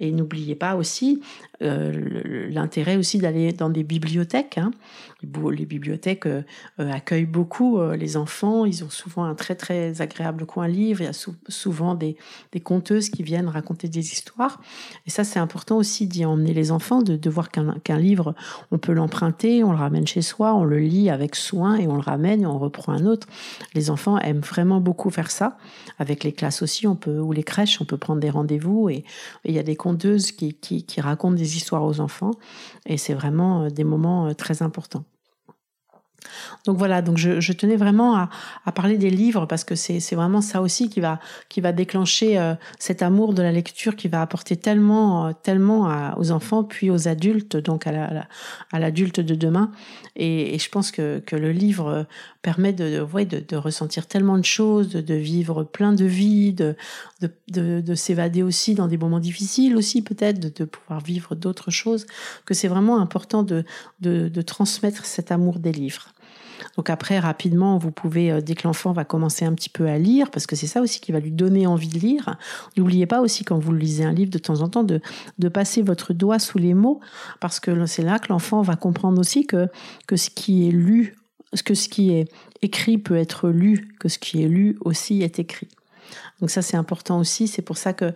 Et 0.00 0.12
n'oubliez 0.12 0.54
pas 0.54 0.76
aussi 0.76 1.20
l'intérêt 1.60 2.96
aussi 2.96 3.18
d'aller 3.18 3.52
dans 3.52 3.70
des 3.70 3.82
bibliothèques. 3.82 4.58
Hein. 4.58 4.70
Les 5.22 5.66
bibliothèques 5.66 6.26
euh, 6.26 6.42
euh, 6.78 6.92
accueillent 6.92 7.24
beaucoup 7.24 7.80
les 7.92 8.16
enfants. 8.16 8.64
Ils 8.64 8.84
ont 8.84 8.90
souvent 8.90 9.24
un 9.24 9.34
très 9.34 9.54
très 9.54 10.00
agréable 10.00 10.46
coin 10.46 10.68
livre. 10.68 11.00
Il 11.00 11.04
y 11.04 11.08
a 11.08 11.28
souvent 11.48 11.94
des, 11.94 12.16
des 12.52 12.60
conteuses 12.60 13.10
qui 13.10 13.22
viennent 13.22 13.48
raconter 13.48 13.88
des 13.88 14.12
histoires. 14.12 14.60
Et 15.06 15.10
ça, 15.10 15.24
c'est 15.24 15.38
important 15.38 15.76
aussi 15.76 16.06
d'y 16.06 16.24
emmener 16.24 16.54
les 16.54 16.70
enfants, 16.70 17.02
de, 17.02 17.16
de 17.16 17.30
voir 17.30 17.50
qu'un 17.50 17.98
livre, 17.98 18.34
on 18.70 18.78
peut 18.78 18.92
l'emprunter, 18.92 19.64
on 19.64 19.72
le 19.72 19.78
ramène 19.78 20.06
chez 20.06 20.22
soi, 20.22 20.54
on 20.54 20.64
le 20.64 20.78
lit 20.78 21.10
avec 21.10 21.34
soin 21.34 21.76
et 21.76 21.86
on 21.88 21.94
le 21.94 22.02
ramène 22.02 22.42
et 22.42 22.46
on 22.46 22.58
reprend 22.58 22.92
un 22.92 23.06
autre. 23.06 23.26
Les 23.74 23.90
enfants 23.90 24.18
aiment 24.18 24.40
vraiment 24.40 24.80
beaucoup 24.80 25.10
faire 25.10 25.30
ça. 25.30 25.58
Avec 25.98 26.22
les 26.22 26.32
classes 26.32 26.62
aussi, 26.62 26.86
on 26.86 26.94
peut 26.94 27.18
ou 27.18 27.32
les 27.32 27.42
crèches, 27.42 27.80
on 27.80 27.84
peut 27.84 27.96
prendre 27.96 28.20
des 28.20 28.30
rendez-vous 28.30 28.88
et, 28.88 29.04
il 29.44 29.54
y 29.54 29.58
a 29.58 29.62
des 29.62 29.76
conteuses 29.76 30.32
qui, 30.32 30.54
qui, 30.54 30.84
qui 30.84 31.00
racontent 31.00 31.36
des 31.36 31.47
histoires 31.56 31.84
aux 31.84 32.00
enfants. 32.00 32.32
Et 32.86 32.96
c'est 32.96 33.14
vraiment 33.14 33.62
euh, 33.62 33.70
des 33.70 33.84
moments 33.84 34.26
euh, 34.26 34.34
très 34.34 34.62
importants. 34.62 35.04
Donc 36.66 36.76
voilà, 36.76 37.00
donc 37.00 37.16
je, 37.16 37.52
tenais 37.52 37.76
vraiment 37.76 38.16
à, 38.16 38.72
parler 38.72 38.98
des 38.98 39.08
livres 39.08 39.46
parce 39.46 39.62
que 39.62 39.76
c'est 39.76 40.14
vraiment 40.16 40.40
ça 40.40 40.60
aussi 40.60 40.90
qui 40.90 41.00
va 41.00 41.20
qui 41.48 41.60
va 41.60 41.72
déclencher 41.72 42.38
euh, 42.38 42.54
cet 42.78 43.02
amour 43.02 43.32
de 43.34 43.40
la 43.40 43.52
lecture 43.52 43.94
qui 43.94 44.08
va 44.08 44.20
apporter 44.20 44.56
tellement 44.56 45.32
tellement 45.32 45.88
aux 46.18 46.32
enfants 46.32 46.64
puis 46.64 46.90
aux 46.90 47.06
adultes 47.06 47.56
donc 47.56 47.86
à 47.86 48.78
l'adulte 48.78 49.20
de 49.20 49.36
demain 49.36 49.70
et, 50.16 50.58
je 50.58 50.68
pense 50.68 50.90
que, 50.90 51.20
que 51.20 51.36
le 51.36 51.52
livre 51.52 52.06
permet 52.48 52.72
de, 52.72 53.04
de, 53.04 53.40
de, 53.46 53.56
ressentir 53.56 54.06
tellement 54.06 54.38
de 54.38 54.44
choses, 54.44 54.88
de, 54.88 55.14
vivre 55.14 55.64
plein 55.64 55.92
de 55.92 56.06
vie, 56.06 56.54
de, 56.54 56.76
de, 57.50 57.94
s'évader 57.94 58.42
aussi 58.42 58.74
dans 58.74 58.88
des 58.88 58.96
moments 58.96 59.20
difficiles 59.20 59.76
aussi 59.76 60.00
peut-être, 60.00 60.40
de, 60.40 60.64
pouvoir 60.64 61.00
vivre 61.00 61.34
d'autres 61.34 61.70
choses, 61.70 62.06
que 62.46 62.54
c'est 62.54 62.68
vraiment 62.68 63.02
important 63.02 63.42
de, 63.42 63.64
de, 64.00 64.40
transmettre 64.40 65.04
cet 65.04 65.30
amour 65.30 65.58
des 65.58 65.72
livres. 65.72 66.08
Donc 66.76 66.88
après, 66.88 67.18
rapidement, 67.18 67.76
vous 67.76 67.90
pouvez, 67.90 68.32
euh, 68.32 68.40
dès 68.40 68.54
que 68.54 68.66
l'enfant 68.66 68.92
va 68.92 69.04
commencer 69.04 69.44
un 69.44 69.52
petit 69.52 69.68
peu 69.68 69.86
à 69.86 69.98
lire, 69.98 70.30
parce 70.30 70.46
que 70.46 70.56
c'est 70.56 70.66
ça 70.66 70.80
aussi 70.80 71.00
qui 71.00 71.12
va 71.12 71.20
lui 71.20 71.30
donner 71.30 71.66
envie 71.66 71.88
de 71.88 71.98
lire, 71.98 72.38
n'oubliez 72.78 73.06
pas 73.06 73.20
aussi 73.20 73.44
quand 73.44 73.58
vous 73.58 73.74
lisez 73.74 74.04
un 74.04 74.12
livre 74.12 74.30
de 74.30 74.38
temps 74.38 74.62
en 74.62 74.68
temps 74.68 74.84
de, 74.84 75.02
de 75.38 75.48
passer 75.50 75.82
votre 75.82 76.14
doigt 76.14 76.38
sous 76.38 76.58
les 76.58 76.72
mots, 76.72 77.00
parce 77.40 77.60
que 77.60 77.84
c'est 77.84 78.02
là 78.02 78.18
que 78.18 78.28
l'enfant 78.30 78.62
va 78.62 78.74
comprendre 78.74 79.20
aussi 79.20 79.46
que, 79.46 79.68
que 80.06 80.16
ce 80.16 80.30
qui 80.30 80.66
est 80.66 80.72
lu, 80.72 81.17
que 81.62 81.74
ce 81.74 81.88
qui 81.88 82.12
est 82.12 82.30
écrit 82.62 82.98
peut 82.98 83.16
être 83.16 83.48
lu, 83.48 83.88
que 83.98 84.08
ce 84.08 84.18
qui 84.18 84.42
est 84.42 84.48
lu 84.48 84.76
aussi 84.80 85.22
est 85.22 85.38
écrit. 85.38 85.68
Donc 86.40 86.50
ça, 86.50 86.62
c'est 86.62 86.76
important 86.76 87.18
aussi. 87.18 87.48
C'est 87.48 87.62
pour 87.62 87.76
ça 87.76 87.92
que, 87.92 88.12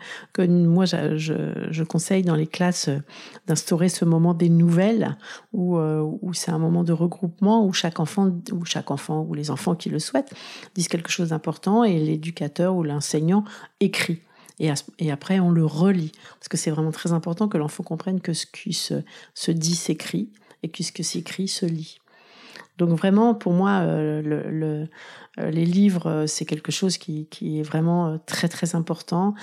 moi, 0.46 0.84
je, 0.84 1.16
je, 1.16 1.82
conseille 1.82 2.22
dans 2.22 2.36
les 2.36 2.46
classes 2.46 2.88
euh, 2.88 2.98
d'instaurer 3.46 3.88
ce 3.88 4.04
moment 4.04 4.34
des 4.34 4.48
nouvelles, 4.48 5.16
où, 5.52 5.76
euh, 5.78 6.00
où 6.22 6.32
c'est 6.32 6.50
un 6.50 6.58
moment 6.58 6.84
de 6.84 6.92
regroupement, 6.92 7.66
où 7.66 7.72
chaque 7.72 8.00
enfant, 8.00 8.30
ou 8.52 8.64
chaque 8.64 8.90
enfant, 8.90 9.26
ou 9.28 9.34
les 9.34 9.50
enfants 9.50 9.74
qui 9.74 9.88
le 9.88 9.98
souhaitent, 9.98 10.32
disent 10.74 10.88
quelque 10.88 11.10
chose 11.10 11.30
d'important, 11.30 11.84
et 11.84 11.98
l'éducateur 11.98 12.74
ou 12.74 12.82
l'enseignant 12.82 13.44
écrit. 13.80 14.20
Et, 14.60 14.70
et, 14.98 15.10
après, 15.10 15.40
on 15.40 15.50
le 15.50 15.66
relit. 15.66 16.12
Parce 16.38 16.48
que 16.48 16.56
c'est 16.56 16.70
vraiment 16.70 16.92
très 16.92 17.12
important 17.12 17.48
que 17.48 17.58
l'enfant 17.58 17.82
comprenne 17.82 18.20
que 18.20 18.32
ce 18.32 18.46
qui 18.46 18.72
se, 18.72 18.94
se 19.34 19.50
dit 19.50 19.74
s'écrit, 19.74 20.30
et 20.62 20.68
que 20.68 20.84
ce 20.84 20.92
qui 20.92 21.02
s'écrit 21.02 21.48
se 21.48 21.66
lit. 21.66 22.01
Donc 22.78 22.90
vraiment, 22.90 23.34
pour 23.34 23.52
moi, 23.52 23.80
euh, 23.82 24.22
le, 24.22 24.88
les 25.38 25.64
livres, 25.64 26.06
euh, 26.08 26.26
c'est 26.26 26.44
quelque 26.44 26.70
chose 26.70 26.98
qui, 26.98 27.28
est 27.42 27.62
vraiment 27.62 28.18
très 28.26 28.48
très 28.48 28.74
important. 28.74 29.34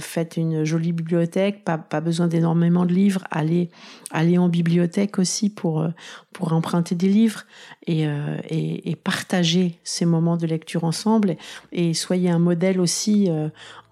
faites 0.00 0.36
une 0.36 0.64
jolie 0.64 0.92
bibliothèque, 0.92 1.64
pas, 1.64 2.00
besoin 2.00 2.28
d'énormément 2.28 2.84
de 2.84 2.92
livres. 2.92 3.24
Allez, 3.30 3.70
allez 4.10 4.38
en 4.38 4.48
bibliothèque 4.48 5.18
aussi 5.18 5.50
pour, 5.50 5.86
pour 6.32 6.52
emprunter 6.52 6.94
des 6.94 7.08
livres 7.08 7.44
et, 7.86 8.02
et, 8.48 8.90
et 8.90 8.96
partager 8.96 9.80
ces 9.82 10.04
moments 10.04 10.36
de 10.36 10.46
lecture 10.46 10.84
ensemble. 10.84 11.36
Et, 11.72 11.94
soyez 11.94 12.30
un 12.30 12.38
modèle 12.38 12.80
aussi 12.80 13.28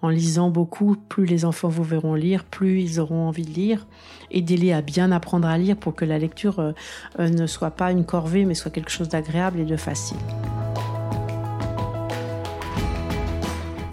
en 0.01 0.09
lisant 0.09 0.49
beaucoup. 0.49 0.95
Plus 1.09 1.25
les 1.25 1.43
enfants 1.43 1.69
vous 1.69 1.83
verront 1.83 2.15
lire, 2.15 2.45
plus 2.45 2.81
ils 2.81 2.99
auront 2.99 3.27
envie 3.27 3.45
de 3.45 3.51
lire. 3.51 3.87
Aidez-les 4.31 4.71
à 4.71 4.81
bien 4.81 5.11
apprendre 5.11 5.47
à 5.47 5.57
lire 5.57 5.75
pour 5.75 5.95
que 5.95 6.05
la 6.05 6.17
lecture 6.17 6.73
ne 7.19 7.47
soit 7.47 7.71
pas 7.71 7.91
une 7.91 8.05
corvée, 8.05 8.45
mais 8.45 8.55
soit 8.55 8.71
quelque 8.71 8.91
chose 8.91 9.09
d'agréable 9.09 9.59
et 9.59 9.65
de 9.65 9.77
facile. 9.77 10.17